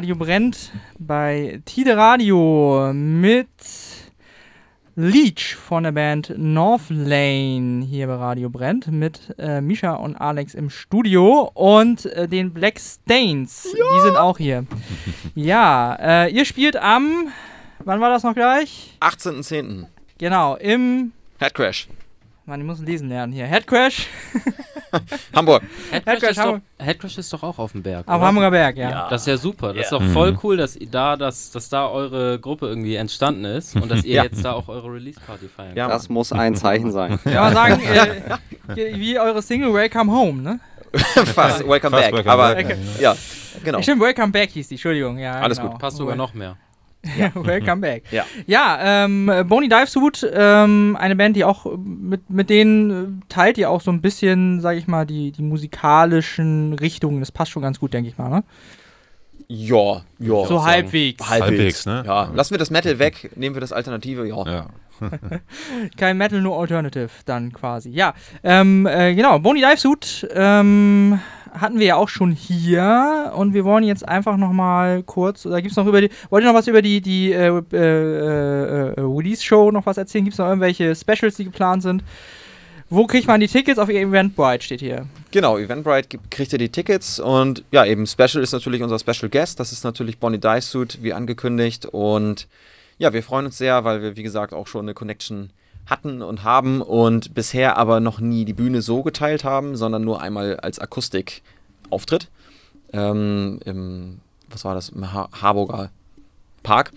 [0.00, 3.50] Radio brennt bei Tide Radio mit
[4.96, 10.54] Leech von der Band North Lane hier bei Radio brennt mit äh, Misha und Alex
[10.54, 13.64] im Studio und äh, den Black Stains.
[13.74, 14.64] Die sind auch hier.
[15.34, 17.28] ja, äh, ihr spielt am,
[17.84, 18.96] wann war das noch gleich?
[19.00, 19.84] 18.10.
[20.16, 21.88] Genau, im, Headcrash.
[22.50, 23.46] Mann, ich muss lesen lernen hier.
[23.46, 24.08] Headcrash
[25.34, 25.62] Hamburg.
[25.92, 26.62] Headcrash, Headcrash ist doch, Hamburg.
[26.78, 28.08] Headcrash ist doch auch auf dem Berg.
[28.08, 28.26] am oder?
[28.26, 29.08] Hamburger Berg, ja.
[29.08, 29.72] Das ist ja super.
[29.72, 30.12] Das ist doch Mhm.
[30.12, 34.14] voll cool, dass da, dass, dass da eure Gruppe irgendwie entstanden ist und dass ihr
[34.16, 34.24] Ja.
[34.24, 37.20] jetzt da auch eure Release-Party feiern Ja, Das muss ein Zeichen sein.
[37.22, 37.80] Kann man sagen,
[38.76, 40.60] äh, wie eure Single Welcome Home, ne?
[40.92, 41.60] fast.
[41.68, 42.12] Welcome Fast back.
[42.14, 42.76] welcome aber back.
[43.00, 43.14] ja,
[43.62, 43.80] genau.
[43.80, 45.18] Stimmt, Welcome Back hieß die, Entschuldigung.
[45.18, 45.70] Ja, Alles genau.
[45.70, 46.56] gut, Passt sogar noch mehr.
[47.34, 48.04] Welcome Back.
[48.10, 48.26] Ja.
[48.46, 53.70] Ja, ähm, Boney Divesuit, ähm, eine Band, die auch mit, mit denen äh, teilt ihr
[53.70, 57.20] auch so ein bisschen, sag ich mal, die, die musikalischen Richtungen.
[57.20, 58.44] Das passt schon ganz gut, denke ich mal, ne?
[59.48, 60.46] Ja, ja.
[60.46, 61.28] So halbwegs.
[61.28, 62.04] Halbwegs, Halbwegs, ne?
[62.06, 64.44] Ja, lassen wir das Metal weg, nehmen wir das Alternative, ja.
[64.46, 64.66] Ja.
[65.96, 67.90] Kein Metal, nur Alternative dann quasi.
[67.90, 71.18] Ja, ähm, äh, genau, Boney Divesuit ähm,
[71.52, 75.72] hatten wir ja auch schon hier und wir wollen jetzt einfach nochmal kurz, oder gibt
[75.72, 79.00] es noch über die, wollt ihr noch was über die, die äh, äh, äh, äh,
[79.00, 80.24] Release-Show noch was erzählen?
[80.24, 82.04] Gibt es noch irgendwelche Specials, die geplant sind?
[82.92, 83.78] Wo kriegt man die Tickets?
[83.78, 85.06] Auf Eventbrite steht hier.
[85.30, 89.60] Genau, Eventbrite kriegt ihr die Tickets und ja, eben Special ist natürlich unser Special Guest.
[89.60, 91.86] Das ist natürlich Bonnie Dicesuit, wie angekündigt.
[91.86, 92.48] Und
[92.98, 95.50] ja, wir freuen uns sehr, weil wir, wie gesagt, auch schon eine Connection
[95.90, 100.22] hatten und haben und bisher aber noch nie die Bühne so geteilt haben, sondern nur
[100.22, 102.28] einmal als Akustik-Auftritt.
[102.92, 104.88] Ähm, Im, was war das?
[104.90, 105.90] Im ha Harburger
[106.62, 106.92] Park.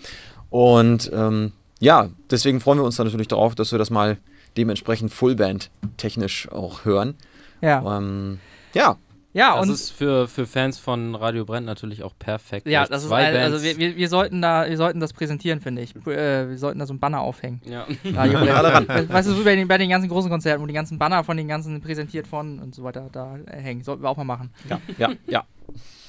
[0.49, 4.17] Und ähm, ja, deswegen freuen wir uns dann natürlich darauf, dass wir das mal
[4.55, 7.15] dementsprechend Fullband technisch auch hören.
[7.61, 8.39] Ja, Ähm,
[8.73, 8.97] ja,
[9.33, 12.67] ja Das und ist für, für Fans von Radio Brennt natürlich auch perfekt.
[12.67, 15.59] ja, das ist zwei ein, also wir, wir, wir sollten da, wir sollten das präsentieren,
[15.59, 15.95] finde ich.
[16.07, 17.61] Äh, wir sollten da so ein Banner aufhängen.
[17.65, 17.85] ja.
[18.13, 18.39] Radio.
[18.53, 18.87] Alle ran.
[18.87, 21.37] Weißt du, so bei den, bei den ganzen großen Konzerten, wo die ganzen Banner von
[21.37, 23.83] den ganzen präsentiert von und so weiter da äh, hängen.
[23.83, 24.51] Sollten wir auch mal machen.
[24.69, 25.43] ja, ja, ja.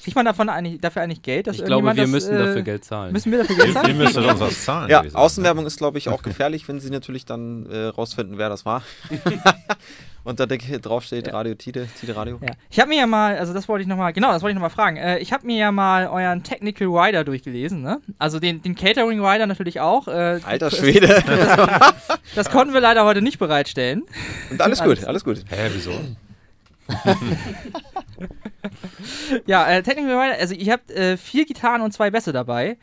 [0.03, 1.47] Kriegt man davon eigentlich, dafür eigentlich Geld?
[1.47, 3.11] Dass Ich glaube, wir das, müssen äh, dafür Geld zahlen.
[3.11, 3.97] Müssen wir dafür Geld zahlen?
[3.97, 4.89] müsstet uns was zahlen.
[4.91, 5.03] Ja.
[5.13, 8.83] Außenwerbung ist, glaube ich, auch gefährlich, wenn sie natürlich dann äh, rausfinden, wer das war.
[10.25, 12.39] Und da denke ich, draufsteht Radio Tide, Tide Radio.
[12.41, 12.49] Ja.
[12.69, 14.71] Ich habe mir ja mal, also das wollte ich nochmal, genau, das wollte ich nochmal
[14.71, 14.97] fragen.
[14.97, 18.01] Äh, ich habe mir ja mal euren Technical Rider durchgelesen, ne?
[18.17, 20.07] Also den, den Catering Rider natürlich auch.
[20.07, 21.23] Äh, Alter Schwede.
[22.33, 24.03] Das konnten wir leider heute nicht bereitstellen.
[24.49, 25.45] Und alles gut, alles gut.
[25.47, 25.91] Hä, wieso?
[29.45, 32.77] Ja, äh, Technical Rider, also ihr habt äh, vier Gitarren und zwei Bässe dabei.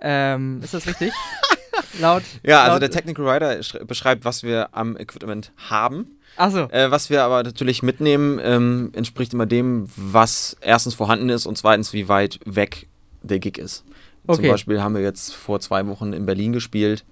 [0.00, 1.12] Ähm, ist das richtig?
[2.00, 2.22] laut.
[2.42, 3.26] Ja, also laut, der Technical
[3.60, 6.17] sch- beschreibt, was wir am Equipment haben.
[6.38, 6.68] Achso.
[6.70, 11.58] Äh, was wir aber natürlich mitnehmen, ähm, entspricht immer dem, was erstens vorhanden ist und
[11.58, 12.86] zweitens, wie weit weg
[13.22, 13.84] der Gig ist.
[14.26, 14.50] Zum Okay.
[14.50, 17.04] Beispiel haben wir jetzt vor zwei Wochen in Berlin gespielt.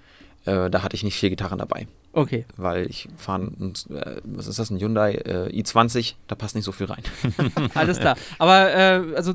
[0.45, 1.87] Äh, da hatte ich nicht vier Gitarren dabei.
[2.13, 2.47] Okay.
[2.57, 6.65] weil ich fahre, ein, äh, was ist das, ein Hyundai äh, i20, da passt nicht
[6.65, 7.03] so viel rein.
[7.75, 8.17] Alles klar.
[8.39, 9.35] Aber, äh, also,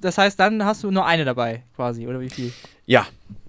[0.00, 2.52] das heißt, dann hast du nur eine dabei, quasi, oder wie viel?
[2.84, 3.06] Ja,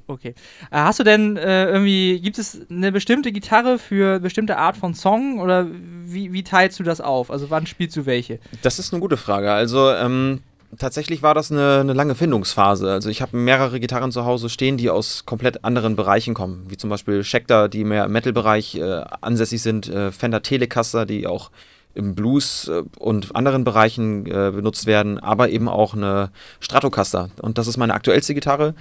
[0.07, 0.33] Okay.
[0.71, 4.77] Äh, hast du denn äh, irgendwie, gibt es eine bestimmte Gitarre für eine bestimmte Art
[4.77, 5.67] von Song oder
[6.05, 7.29] wie, wie teilst du das auf?
[7.29, 8.39] Also wann spielst du welche?
[8.61, 9.51] das ist eine gute Frage.
[9.51, 10.41] Also ähm,
[10.77, 12.91] tatsächlich war das eine, eine lange Findungsphase.
[12.91, 16.77] Also ich habe mehrere Gitarren zu Hause stehen, die aus komplett anderen Bereichen kommen, wie
[16.77, 21.51] zum Beispiel Schecter, die mehr im Metal-Bereich äh, ansässig sind, äh, Fender Telecaster, die auch
[21.97, 26.29] im Blues äh, und anderen Bereichen äh, benutzt werden, aber eben auch eine
[26.59, 27.29] Stratocaster.
[27.41, 28.75] Und das ist meine aktuellste Gitarre.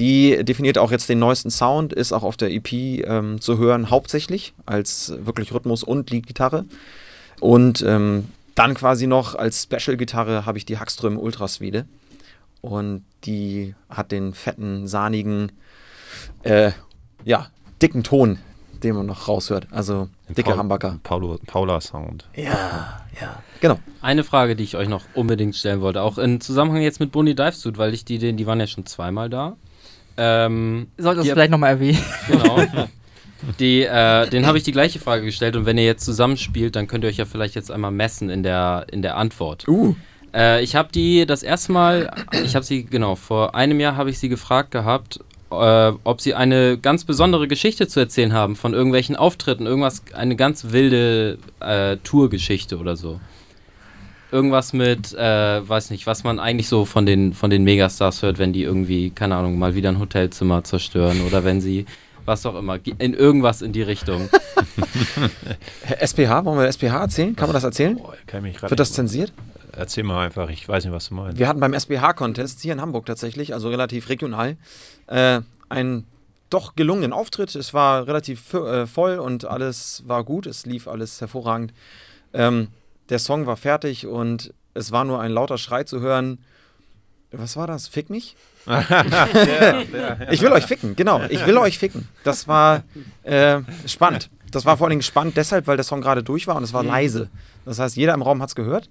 [0.00, 3.90] Die definiert auch jetzt den neuesten Sound, ist auch auf der EP ähm, zu hören,
[3.90, 6.64] hauptsächlich als wirklich Rhythmus- und Leadgitarre.
[7.38, 11.84] Und ähm, dann quasi noch als Special-Gitarre habe ich die Hackström Ultra Suite.
[12.62, 15.52] Und die hat den fetten, sahnigen,
[16.42, 16.72] äh,
[17.24, 17.48] ja,
[17.82, 18.38] dicken Ton,
[18.82, 19.66] den man noch raushört.
[19.70, 20.98] Also dicke Paul- Hamburger.
[21.02, 22.26] Paulo, Paula Sound.
[22.34, 23.42] Ja, ja.
[23.60, 23.78] Genau.
[24.00, 27.34] Eine Frage, die ich euch noch unbedingt stellen wollte, auch im Zusammenhang jetzt mit Bonnie
[27.34, 29.56] Divesuit, weil ich die, die waren ja schon zweimal da.
[30.22, 31.98] Ähm, Solltest du vielleicht nochmal erwähnen.
[32.28, 32.62] Genau.
[33.58, 36.86] Die, äh, den habe ich die gleiche Frage gestellt und wenn ihr jetzt zusammenspielt, dann
[36.86, 39.66] könnt ihr euch ja vielleicht jetzt einmal messen in der, in der Antwort.
[39.66, 39.94] Uh.
[40.34, 42.10] Äh, ich habe die das erste Mal,
[42.44, 46.34] ich habe sie, genau, vor einem Jahr habe ich sie gefragt gehabt, äh, ob sie
[46.34, 51.96] eine ganz besondere Geschichte zu erzählen haben von irgendwelchen Auftritten, irgendwas, eine ganz wilde äh,
[52.04, 53.20] Tourgeschichte oder so.
[54.32, 58.38] Irgendwas mit, äh, weiß nicht, was man eigentlich so von den, von den Megastars hört,
[58.38, 61.86] wenn die irgendwie, keine Ahnung, mal wieder ein Hotelzimmer zerstören oder wenn sie,
[62.24, 64.28] was auch immer, in irgendwas in die Richtung.
[66.00, 67.34] SPH, wollen wir SPH erzählen?
[67.34, 67.96] Kann man das erzählen?
[67.96, 69.32] Boah, kann mich Wird das zensiert?
[69.76, 71.38] erzähl mal einfach, ich weiß nicht, was du meinst.
[71.38, 74.56] Wir hatten beim SBH-Contest hier in Hamburg tatsächlich, also relativ regional,
[75.06, 76.06] äh, einen
[76.50, 77.54] doch gelungenen Auftritt.
[77.54, 80.46] Es war relativ äh, voll und alles war gut.
[80.46, 81.72] Es lief alles hervorragend.
[82.32, 82.68] Ähm,
[83.10, 86.38] der Song war fertig und es war nur ein lauter Schrei zu hören.
[87.32, 87.88] Was war das?
[87.88, 88.36] Fick mich?
[90.30, 91.22] Ich will euch ficken, genau.
[91.28, 92.08] Ich will euch ficken.
[92.24, 92.84] Das war
[93.22, 94.30] äh, spannend.
[94.50, 96.72] Das war vor allen Dingen spannend deshalb, weil der Song gerade durch war und es
[96.72, 97.30] war leise.
[97.64, 98.88] Das heißt, jeder im Raum hat es gehört.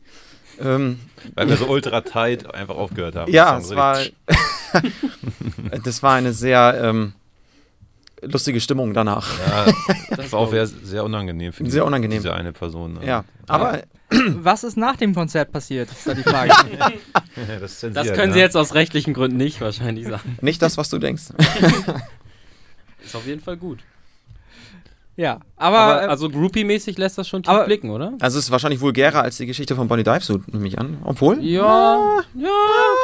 [0.61, 0.99] Ähm,
[1.35, 3.31] Weil wir so ultra tight einfach aufgehört haben.
[3.31, 3.99] ja, Das war,
[5.83, 7.13] das war eine sehr ähm,
[8.21, 9.27] lustige Stimmung danach.
[9.47, 9.65] Ja,
[10.15, 12.19] das war auch sehr, sehr unangenehm für Sehr unangenehm.
[12.19, 12.93] diese eine Person.
[12.93, 13.05] ne?
[13.05, 13.81] Ja, aber
[14.41, 15.91] Was ist nach dem Konzert passiert?
[15.91, 16.51] Ist da die Frage.
[17.59, 18.33] das, Das können ne?
[18.33, 20.37] Sie jetzt aus rechtlichen Gründen nicht wahrscheinlich sagen.
[20.41, 21.25] nicht das, was du denkst.
[23.05, 23.79] Ist auf jeden Fall gut.
[25.21, 28.13] Ja, aber, Aber äh, also Groupie-mäßig lässt das schon tief aber- blicken, oder?
[28.21, 30.97] Also es ist wahrscheinlich vulgärer als die Geschichte von Bonnie Dive, so nehme ich an.
[31.03, 31.43] Obwohl?
[31.43, 32.47] Ja, ja.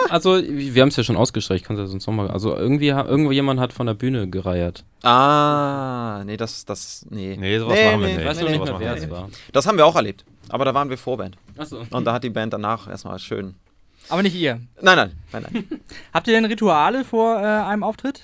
[0.09, 2.29] Also, wir haben es ja schon ausgestrichen, ich kann es ja sonst nochmal.
[2.31, 4.85] Also, irgendwie, irgendwo jemand hat von der Bühne gereiert.
[5.03, 7.35] Ah, nee, das, das, nee.
[7.37, 8.25] Nee, sowas machen wir nicht.
[8.25, 9.11] Weißt du nee, nicht sowas mehr, machen wer es nicht.
[9.11, 9.29] war?
[9.51, 10.23] Das haben wir auch erlebt.
[10.47, 11.35] Aber da waren wir Vorband.
[11.57, 11.81] Achso.
[11.89, 13.55] Und da hat die Band danach erstmal schön.
[14.09, 14.61] aber nicht ihr.
[14.81, 15.65] Nein, nein, nein, nein.
[16.13, 18.21] Habt ihr denn Rituale vor äh, einem Auftritt?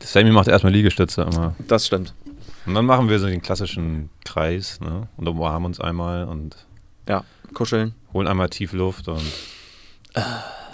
[0.00, 1.54] Sammy macht erstmal Liegestütze immer.
[1.68, 2.12] Das stimmt.
[2.66, 5.08] Und dann machen wir so den klassischen Kreis ne?
[5.16, 6.56] und umarmen uns einmal und
[7.08, 7.94] Ja, kuscheln.
[8.12, 9.22] holen einmal tief Luft und
[10.14, 10.24] dann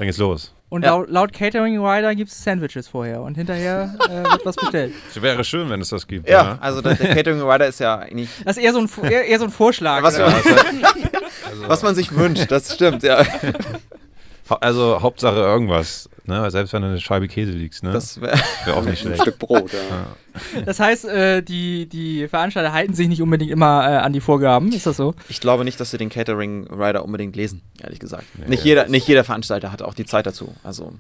[0.07, 0.53] geht's los.
[0.71, 0.91] Und Ja.
[0.91, 4.93] laut, laut Catering Rider gibt es Sandwiches vorher und hinterher äh, wird was bestellt.
[5.11, 6.29] Es wäre schön, wenn es das gibt.
[6.29, 9.25] Ja, also der, der Catering Rider ist ja eigentlich, Das ist eher so ein, eher,
[9.25, 10.03] eher so ein Vorschlag.
[10.03, 10.27] Was wir-
[11.69, 12.51] was man sich wünscht.
[12.51, 13.25] Das stimmt, ja.
[14.61, 16.09] Also Hauptsache irgendwas.
[16.29, 16.49] Ne?
[16.51, 17.91] Selbst wenn du eine Scheibe Käse liegst, ne?
[17.93, 19.23] Das wär, wäre auch nicht Ein schlecht.
[19.23, 20.63] Stück Brot, ja.
[20.65, 24.71] Das heißt, äh, die, die Veranstalter halten sich nicht unbedingt immer äh, an die Vorgaben.
[24.71, 25.15] Ist das so?
[25.29, 28.25] ich glaube nicht, dass sie den Catering Rider unbedingt lesen, ehrlich gesagt.
[28.39, 28.45] Nee.
[28.49, 30.55] Nicht, jeder, nicht jeder Veranstalter hat auch die Zeit dazu.
[30.63, 30.93] Also,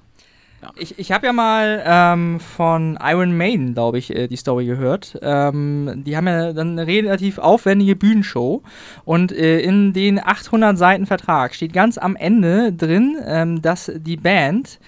[0.76, 5.16] Ich, ich habe ja mal ähm, von Iron Maiden, glaube ich, äh, die Story gehört.
[5.22, 8.62] Ähm, die haben ja dann eine relativ aufwendige Bühnenshow
[9.04, 14.16] und äh, in den 800 Seiten Vertrag steht ganz am Ende drin, ähm, dass die
[14.16, 14.80] Band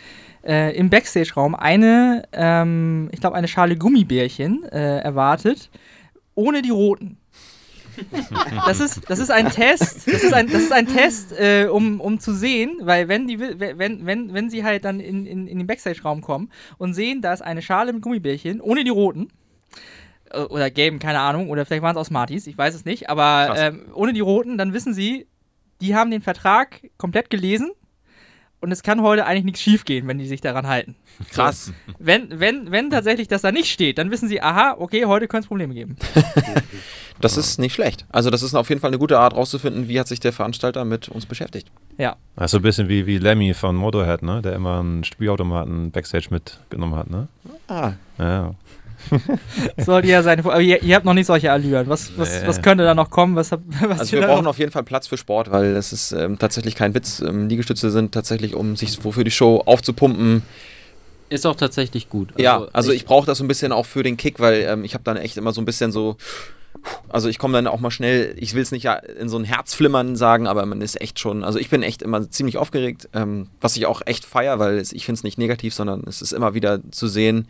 [0.44, 5.70] äh, im Backstage-Raum eine, ähm, ich glaube, eine Schale Gummibärchen äh, erwartet,
[6.34, 7.16] ohne die roten.
[8.66, 12.00] Das ist, das ist ein Test, das ist ein, das ist ein Test, äh, um,
[12.00, 15.58] um zu sehen, weil wenn die wenn, wenn, wenn sie halt dann in, in, in
[15.58, 19.28] den Backstage-Raum kommen und sehen, da ist eine Schale mit Gummibärchen, ohne die roten,
[20.30, 23.10] äh, oder gelben, keine Ahnung, oder vielleicht waren es auch Smarties, ich weiß es nicht,
[23.10, 25.26] aber ähm, ohne die roten, dann wissen sie,
[25.80, 27.70] die haben den Vertrag komplett gelesen
[28.60, 30.94] und es kann heute eigentlich nichts schiefgehen, wenn die sich daran halten.
[31.32, 31.72] krass.
[31.98, 35.44] Wenn, wenn, wenn tatsächlich das da nicht steht, dann wissen sie, aha, okay, heute könnte
[35.44, 35.96] es Probleme geben.
[37.20, 38.06] Das ist nicht schlecht.
[38.08, 40.86] Also, das ist auf jeden Fall eine gute Art rauszufinden, wie hat sich der Veranstalter
[40.86, 41.70] mit uns beschäftigt.
[41.98, 42.16] Ja.
[42.36, 44.40] Das ist so ein bisschen wie, wie Lemmy von Motorhead, ne?
[44.40, 47.28] Der immer einen Spielautomaten Backstage mitgenommen hat, ne?
[47.68, 48.54] Ah, Ja.
[49.76, 50.40] Sollte ja sein.
[50.40, 51.88] Aber ihr, ihr habt noch nicht solche Allüren.
[51.88, 52.48] Was, was, Nee.
[52.48, 53.36] was könnte da noch kommen?
[53.36, 53.50] Was,
[53.82, 56.74] was Also wir brauchen auf jeden Fall Platz für Sport, weil es ist ähm, tatsächlich
[56.74, 57.20] kein Witz.
[57.20, 60.42] Ähm, Liegestütze sind tatsächlich, um sich wofür die Show aufzupumpen.
[61.28, 62.32] Ist auch tatsächlich gut.
[62.38, 64.94] ja, also ich, brauche das so ein bisschen auch für den Kick, weil ähm, ich
[64.94, 66.16] habe dann echt immer so ein bisschen so.
[67.08, 69.44] Also ich komme dann auch mal schnell, ich will es nicht ja in so ein
[69.44, 73.48] Herzflimmern sagen, aber man ist echt schon, also ich bin echt immer ziemlich aufgeregt, ähm,
[73.60, 76.32] was ich auch echt feier, weil es, ich finde es nicht negativ, sondern es ist
[76.32, 77.48] immer wieder zu sehen,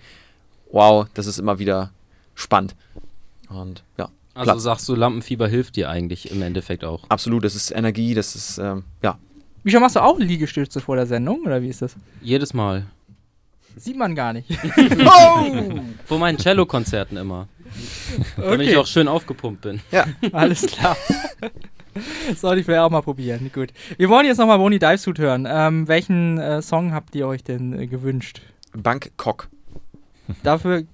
[0.72, 1.90] wow, das ist immer wieder
[2.34, 2.74] spannend.
[3.48, 4.62] Und ja, also Platz.
[4.62, 7.04] sagst du, Lampenfieber hilft dir eigentlich im Endeffekt auch.
[7.08, 9.18] absolut, das ist Energie, das ist, ähm, ja,
[9.64, 11.40] Wie schon machst du auch Liegestütze vor der Sendung?
[11.44, 11.94] Oder wie ist das?
[12.22, 12.86] Jedes Mal.
[13.76, 14.48] Sieht man gar nicht.
[16.06, 17.46] Vor meinen Cello-Konzerten immer.
[18.36, 19.80] Damit ich Okay, auch schön aufgepumpt bin.
[20.32, 20.96] alles klar.
[22.36, 23.50] Sollte ich vielleicht auch mal probieren.
[23.54, 23.70] Gut.
[23.96, 25.46] Wir wollen jetzt nochmal Boni Dive Suit hören.
[25.48, 28.40] Ähm, welchen äh, Song habt ihr euch denn äh, gewünscht?
[28.72, 29.48] Bangkok.
[30.42, 30.84] Dafür,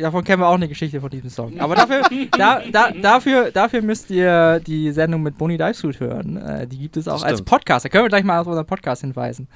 [0.00, 1.58] davon kennen wir auch eine Geschichte von diesem Song.
[1.60, 2.02] Aber dafür,
[2.38, 6.36] da, da, dafür, dafür müsst ihr die Sendung mit Boni Dive Suit hören.
[6.36, 7.42] Äh, die gibt es auch als.
[7.42, 7.84] Podcast.
[7.84, 9.48] Da können wir gleich mal auf unseren Podcast hinweisen.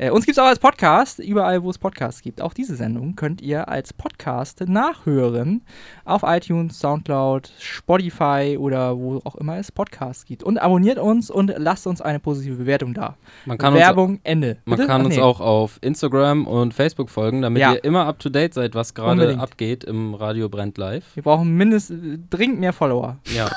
[0.00, 2.40] Äh, uns gibt es auch als Podcast, überall wo es Podcasts gibt.
[2.40, 5.62] Auch diese Sendung könnt ihr als Podcast nachhören.
[6.04, 10.44] Auf iTunes, Soundcloud, Spotify oder wo auch immer es Podcasts gibt.
[10.44, 13.16] Und abonniert uns und lasst uns eine positive Bewertung da.
[13.44, 14.58] Man kann uns, Werbung, Ende.
[14.66, 14.86] man Bitte?
[14.88, 15.20] kann Ach, uns nee.
[15.22, 17.72] auch auf Instagram und Facebook folgen, damit Ja.
[17.72, 21.16] ihr immer up to date seid, was gerade abgeht im Radio Brennt Live.
[21.16, 23.18] Wir brauchen mindestens dringend mehr Follower.
[23.34, 23.50] Ja.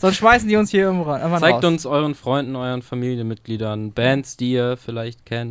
[0.00, 1.64] Sonst schmeißen die uns hier irgendwann irgendwann Zeigt raus.
[1.64, 5.49] uns euren Freunden, euren Familienmitgliedern, Bands, die ihr vielleicht kennt.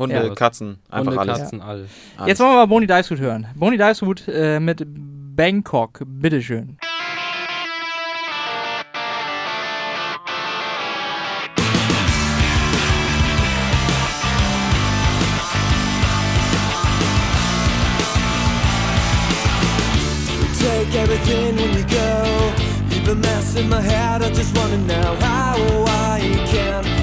[0.00, 0.34] Hunde, ja.
[0.34, 1.38] Katzen, einfach Hunde, alles.
[1.38, 1.90] Katzen, alles.
[2.16, 2.28] alles.
[2.28, 3.46] Jetzt wollen wir mal Boni Divesuit hören.
[3.54, 4.82] Boni Divesuit äh, mit
[5.36, 6.78] Bangkok, bitteschön.
[20.92, 22.54] everything when you go.
[22.90, 26.20] Leave a mess in my head, I just wanna know how oh, I
[26.50, 26.99] can.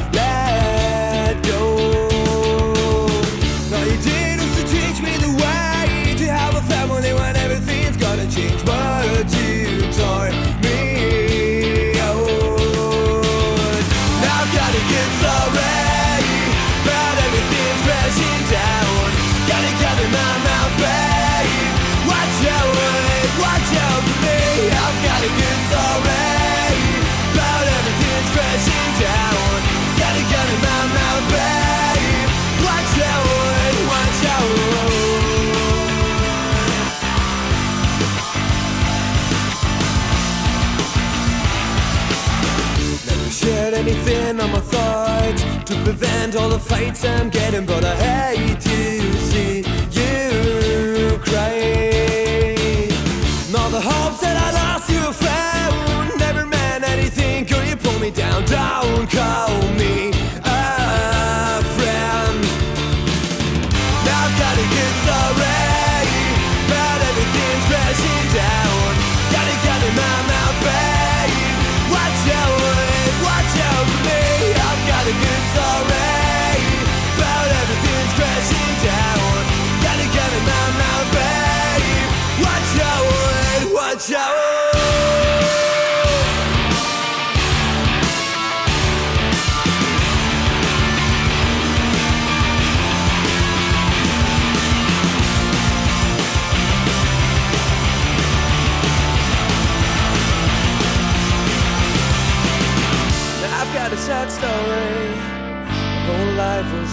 [45.88, 49.60] Prevent all the fights I'm getting, but I hate to see
[49.98, 52.90] you cry.
[53.58, 57.46] All the hopes that I lost you found never meant anything.
[57.46, 60.17] Girl, you pull me down, don't call me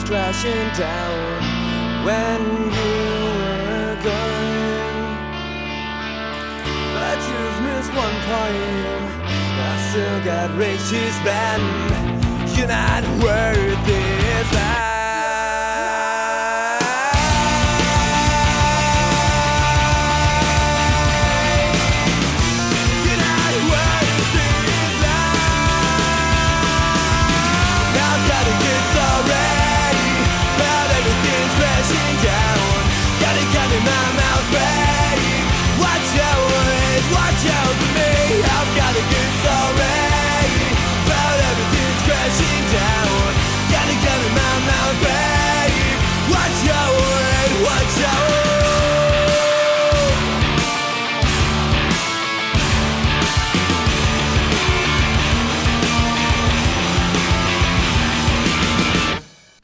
[0.07, 2.40] crashing down when
[2.76, 2.96] you
[3.64, 4.94] were gone.
[6.94, 9.05] But you've missed one point.
[9.57, 10.50] I still got
[10.90, 11.62] to spend.
[12.57, 15.03] You're not worth this life.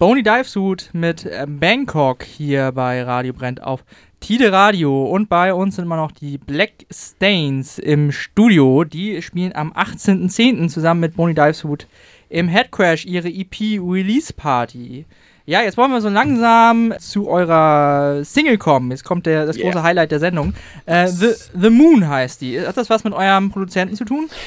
[0.01, 3.85] Bony Divesuit mit äh, Bangkok hier bei Radio Brennt auf
[4.21, 5.05] Tide Radio.
[5.05, 8.85] Und bei uns sind immer noch die Black Stains im Studio.
[8.85, 10.71] Die spielen am 18.10.
[10.71, 11.87] zusammen mit Bony Divesuit
[12.31, 15.05] im Headcrash ihre EP Release Party.
[15.45, 18.91] Ja, jetzt wollen wir so langsam zu eurer Single kommen.
[18.93, 19.67] Jetzt kommt der, das Yeah.
[19.67, 20.55] große Highlight der Sendung.
[20.87, 22.59] Äh, The, The Moon heißt die.
[22.59, 24.31] Hat das was mit eurem Produzenten zu tun?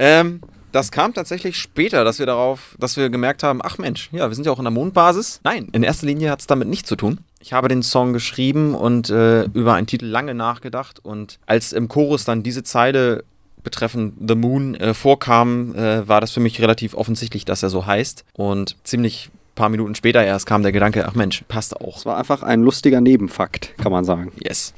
[0.00, 0.42] Ähm,
[0.72, 4.34] das kam tatsächlich später, dass wir darauf, dass wir gemerkt haben, ach Mensch, ja, wir
[4.34, 5.40] sind ja auch in der Mondbasis.
[5.44, 7.18] Nein, in erster Linie hat es damit nichts zu tun.
[7.40, 11.88] Ich habe den Song geschrieben und äh, über einen Titel lange nachgedacht und als im
[11.88, 13.24] Chorus dann diese Zeile
[13.62, 17.86] betreffend The Moon äh, vorkam, äh, war das für mich relativ offensichtlich, dass er so
[17.86, 21.96] heißt und ziemlich paar Minuten später erst kam der Gedanke, ach Mensch, passt auch.
[21.96, 24.30] Es war einfach ein lustiger Nebenfakt, kann man sagen.
[24.38, 24.72] Yes.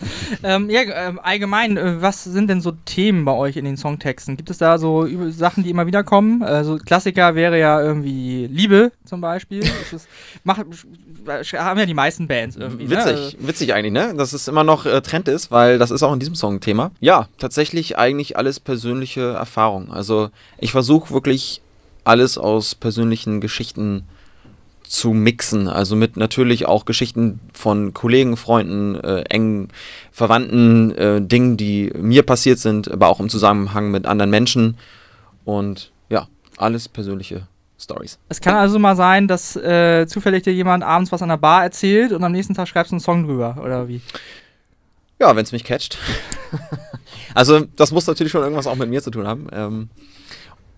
[0.42, 4.36] Ähm, ja, ähm, allgemein, äh, was sind denn so Themen bei euch in den Songtexten?
[4.36, 6.42] Gibt es da so Üb- Sachen, die immer wieder kommen?
[6.42, 9.64] Also Klassiker wäre ja irgendwie Liebe zum Beispiel.
[9.90, 10.06] Das
[10.44, 10.66] macht,
[11.54, 12.84] haben ja die meisten Bands irgendwie.
[12.84, 12.90] Ne?
[12.90, 14.14] Witzig, witzig eigentlich, ne?
[14.14, 16.90] Dass es immer noch äh, Trend ist, weil das ist auch in diesem Song Thema.
[17.00, 19.90] Ja, tatsächlich eigentlich alles persönliche Erfahrung.
[19.90, 21.62] Also ich versuche wirklich
[22.04, 24.17] alles aus persönlichen Geschichten zu
[25.12, 25.68] mixen.
[25.68, 29.68] Also mit natürlich auch Geschichten von Kollegen, Freunden, äh, engen
[30.10, 34.78] Verwandten, äh, Dingen, die mir passiert sind, aber auch im Zusammenhang mit anderen Menschen.
[35.44, 37.46] Und ja, alles persönliche
[37.80, 38.18] Stories.
[38.28, 41.62] Es kann also mal sein, dass äh, zufällig dir jemand abends was an der Bar
[41.62, 44.00] erzählt und am nächsten Tag schreibst du einen Song drüber, oder wie?
[45.20, 45.98] Ja, wenn es mich catcht.
[47.34, 49.48] also, das muss natürlich schon irgendwas auch mit mir zu tun haben.
[49.52, 49.90] Ähm,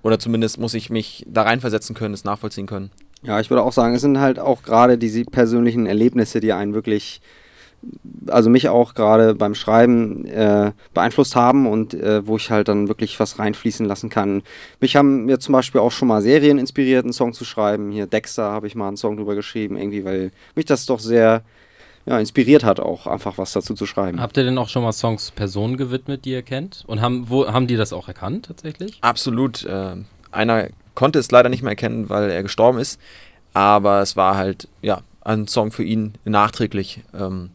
[0.03, 2.91] oder zumindest muss ich mich da reinversetzen können, es nachvollziehen können.
[3.23, 6.73] Ja, ich würde auch sagen, es sind halt auch gerade diese persönlichen Erlebnisse, die einen
[6.73, 7.21] wirklich,
[8.29, 12.89] also mich auch gerade beim Schreiben äh, beeinflusst haben und äh, wo ich halt dann
[12.89, 14.43] wirklich was reinfließen lassen kann.
[14.81, 17.91] Mich haben mir zum Beispiel auch schon mal Serien inspiriert, einen Song zu schreiben.
[17.91, 21.43] Hier Dexter habe ich mal einen Song drüber geschrieben, irgendwie, weil mich das doch sehr
[22.07, 24.21] ja, inspiriert hat, auch einfach was dazu zu schreiben.
[24.21, 26.85] Habt ihr denn auch schon mal Songs Personen gewidmet, die ihr kennt?
[26.87, 28.99] Und haben, wo, haben die das auch erkannt tatsächlich?
[29.03, 29.65] Absolut.
[29.65, 29.97] Äh,
[30.31, 33.01] einer konnte es leider nicht mehr erkennen, weil er gestorben ist.
[33.53, 37.03] Aber es war halt, ja, ein Song für ihn nachträglich.
[37.15, 37.51] Ähm,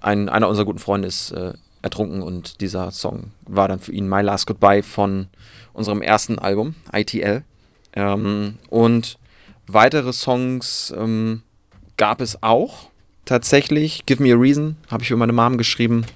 [0.00, 4.08] ein, einer unserer guten Freunde ist äh, ertrunken und dieser Song war dann für ihn
[4.08, 5.28] My Last Goodbye von
[5.72, 7.44] unserem ersten Album, ITL.
[7.94, 9.18] Ähm, und
[9.66, 11.42] weitere Songs ähm,
[11.96, 12.90] gab es auch
[13.24, 14.06] tatsächlich.
[14.06, 16.06] Give Me a Reason habe ich für meine Mom geschrieben.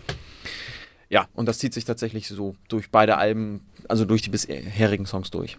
[1.08, 5.30] Ja, und das zieht sich tatsächlich so durch beide Alben, also durch die bisherigen Songs
[5.30, 5.56] durch.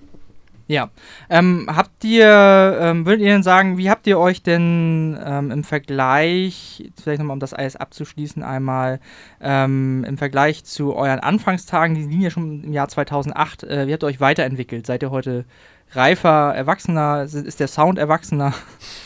[0.70, 0.90] Ja.
[1.30, 5.64] Ähm, habt ihr, ähm, würdet ihr denn sagen, wie habt ihr euch denn ähm, im
[5.64, 9.00] Vergleich, vielleicht nochmal um das alles abzuschließen, einmal
[9.42, 13.94] ähm, im Vergleich zu euren Anfangstagen, die liegen ja schon im Jahr 2008, äh, wie
[13.94, 14.86] habt ihr euch weiterentwickelt?
[14.86, 15.46] Seid ihr heute
[15.92, 17.24] reifer, erwachsener?
[17.24, 18.54] Ist- der Sound erwachsener?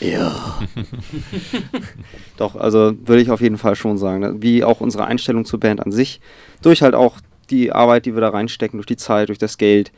[2.36, 4.20] Doch, also würde ich auf jeden Fall schon sagen.
[4.20, 4.34] ne?
[4.38, 6.20] Wie auch unsere Einstellung zur Band an sich.
[6.60, 7.18] Durch halt auch
[7.50, 9.92] die Arbeit, die wir da reinstecken, durch die Zeit, durch das Geld,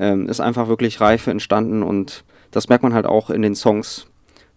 [0.00, 4.06] ähm, ist einfach wirklich Reife entstanden und das merkt man halt auch in den Songs.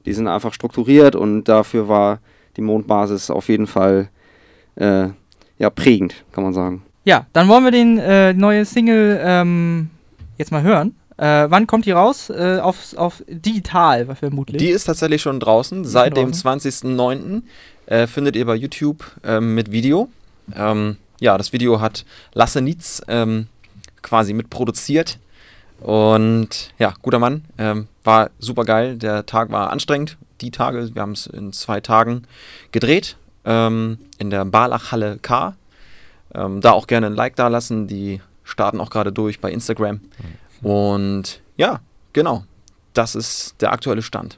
[0.06, 2.20] Die sind einfach strukturiert und dafür war
[2.58, 4.10] die Mondbasis auf jeden Fall
[4.76, 5.10] äh,
[5.60, 6.84] ja, prägend, kann man sagen.
[7.04, 9.90] Ja, dann wollen wir den äh, neue Single ähm,
[10.38, 10.96] jetzt mal hören.
[11.18, 12.30] Äh, wann kommt die raus?
[12.30, 14.58] Äh, auf, auf digital, vermutlich.
[14.58, 15.86] Die ist tatsächlich schon draußen.
[15.86, 16.62] Seit dem draußen.
[16.98, 17.42] 20.09.
[17.86, 20.10] Äh, findet ihr bei YouTube ähm, mit Video.
[20.56, 23.48] Ähm, ja, das Video hat Lasse Nietz ähm,
[24.02, 25.20] quasi mitproduziert.
[25.84, 27.44] Und ja, guter Mann.
[27.58, 28.98] Ähm, war super geil.
[28.98, 30.18] Der Tag war anstrengend.
[30.42, 32.24] Die Tage, wir haben es in zwei Tagen
[32.72, 33.18] gedreht.
[33.46, 35.56] Ähm, in der Barlachhalle K.
[36.34, 37.88] Ähm, da auch gerne ein Like da lassen.
[37.88, 40.00] Die starten auch gerade durch bei Instagram.
[40.62, 41.82] Und ja,
[42.14, 42.46] genau.
[42.94, 44.38] Das ist der aktuelle Stand.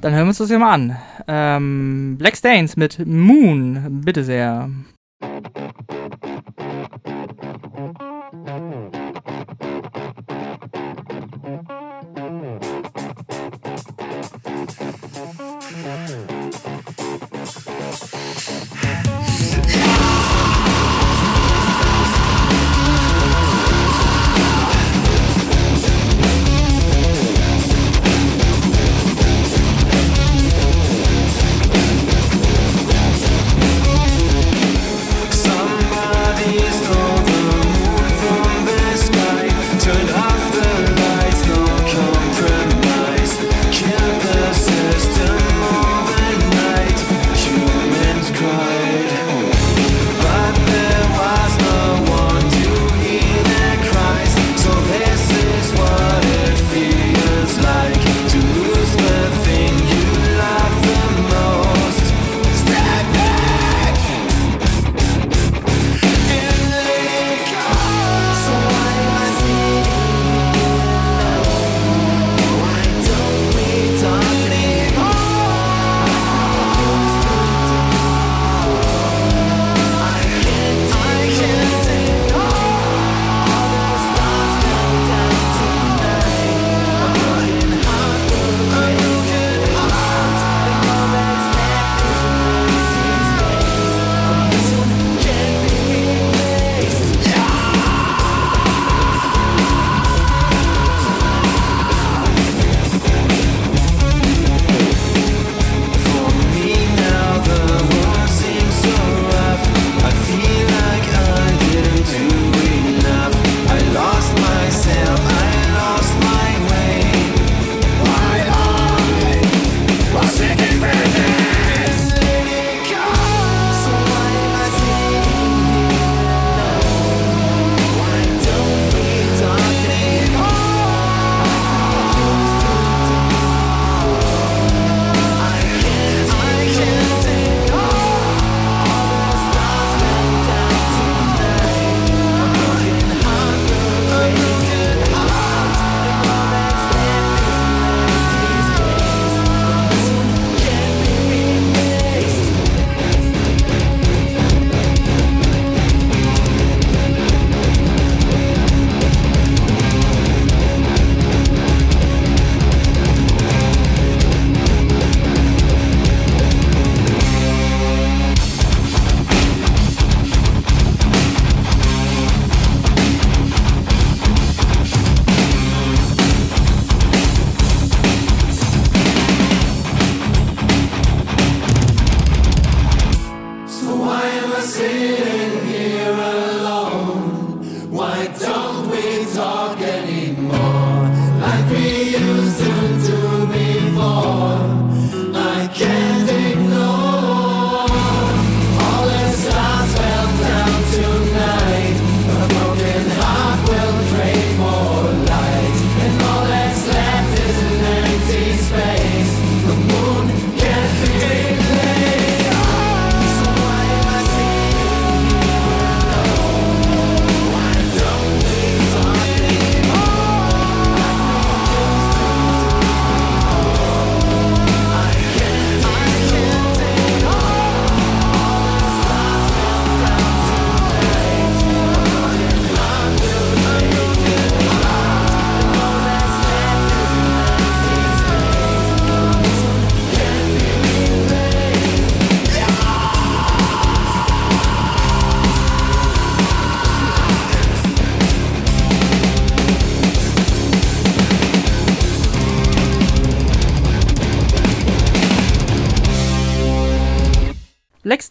[0.00, 0.96] Dann hören wir uns das hier mal an.
[1.26, 4.70] Ähm, Black Stains mit Moon, bitte sehr.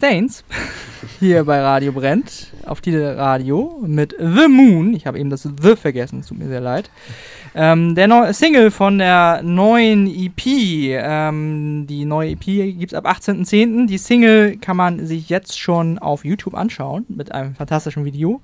[0.06, 0.44] Danes
[1.18, 4.94] hier bei Radio Brennt auf die Radio mit The Moon.
[4.94, 6.90] Ich habe eben das The vergessen, es tut mir sehr leid.
[7.56, 10.46] Ähm, der neue Single von der neuen EP.
[10.46, 12.44] Ähm, die neue EP
[12.78, 13.88] gibt es ab 18.10.
[13.88, 18.40] Die Single kann man sich jetzt schon auf YouTube anschauen mit einem fantastischen Video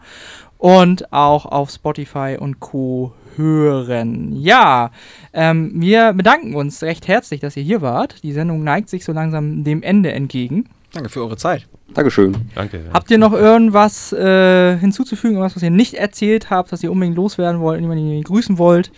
[0.58, 3.12] und auch auf Spotify und Co.
[3.36, 4.32] hören.
[4.34, 4.90] Ja,
[5.32, 8.24] ähm, wir bedanken uns recht herzlich, dass ihr hier wart.
[8.24, 10.68] Die Sendung neigt sich so langsam dem Ende entgegen.
[10.92, 11.66] Danke für eure Zeit.
[11.94, 12.36] Dankeschön.
[12.54, 12.78] Danke.
[12.78, 12.92] ja.
[12.92, 17.16] Habt ihr noch irgendwas äh, hinzuzufügen, irgendwas, was ihr nicht erzählt habt, was ihr unbedingt
[17.16, 18.90] loswerden wollt, jemanden, den ihr grüßen wollt?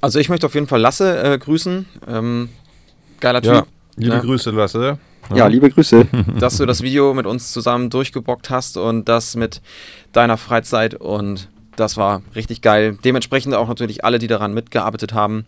[0.00, 1.86] Also ich möchte auf jeden Fall Lasse äh, grüßen.
[2.08, 2.48] Ähm,
[3.20, 3.52] geiler Typ.
[3.52, 3.66] Ja,
[3.96, 4.20] liebe Ja.
[4.20, 4.98] Grüße, Lasse.
[5.34, 6.06] Ja, liebe Grüße.
[6.38, 9.60] dass du das Video mit uns zusammen durchgebockt hast und das mit
[10.12, 12.98] deiner Freizeit und das war richtig geil.
[13.04, 15.46] Dementsprechend auch natürlich alle, die daran mitgearbeitet haben.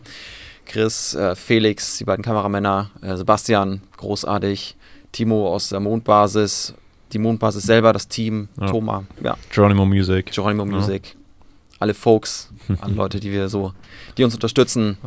[0.65, 4.77] Chris, äh, Felix, die beiden Kameramänner, äh, Sebastian, großartig,
[5.13, 6.73] Timo aus der Mondbasis,
[7.13, 8.67] die Mondbasis selber, das Team, Ja.
[8.67, 10.31] Thomas, ja, Geronimo Music.
[10.33, 10.71] Geronimo Ja.
[10.71, 11.15] Music,
[11.79, 12.51] alle Folks,
[12.81, 13.71] alle Leute, die wir so,
[14.17, 14.97] die uns unterstützen.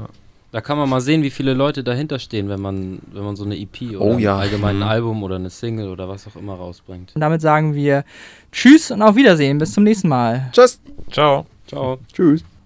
[0.53, 3.45] Da kann man mal sehen, wie viele Leute dahinter stehen, wenn man, wenn man so
[3.45, 4.39] eine EP oder Oh ja.
[4.39, 4.83] allgemein ein Mhm.
[4.89, 7.13] Album oder eine Single oder was auch immer rausbringt.
[7.15, 8.05] Und damit sagen wir
[8.53, 9.59] Tschüss und auf Wiedersehen.
[9.59, 10.49] Bis zum nächsten Mal.
[10.53, 10.81] Tschüss!
[11.11, 11.45] Ciao.
[11.67, 11.99] Ciao.
[12.13, 12.43] Tschüss.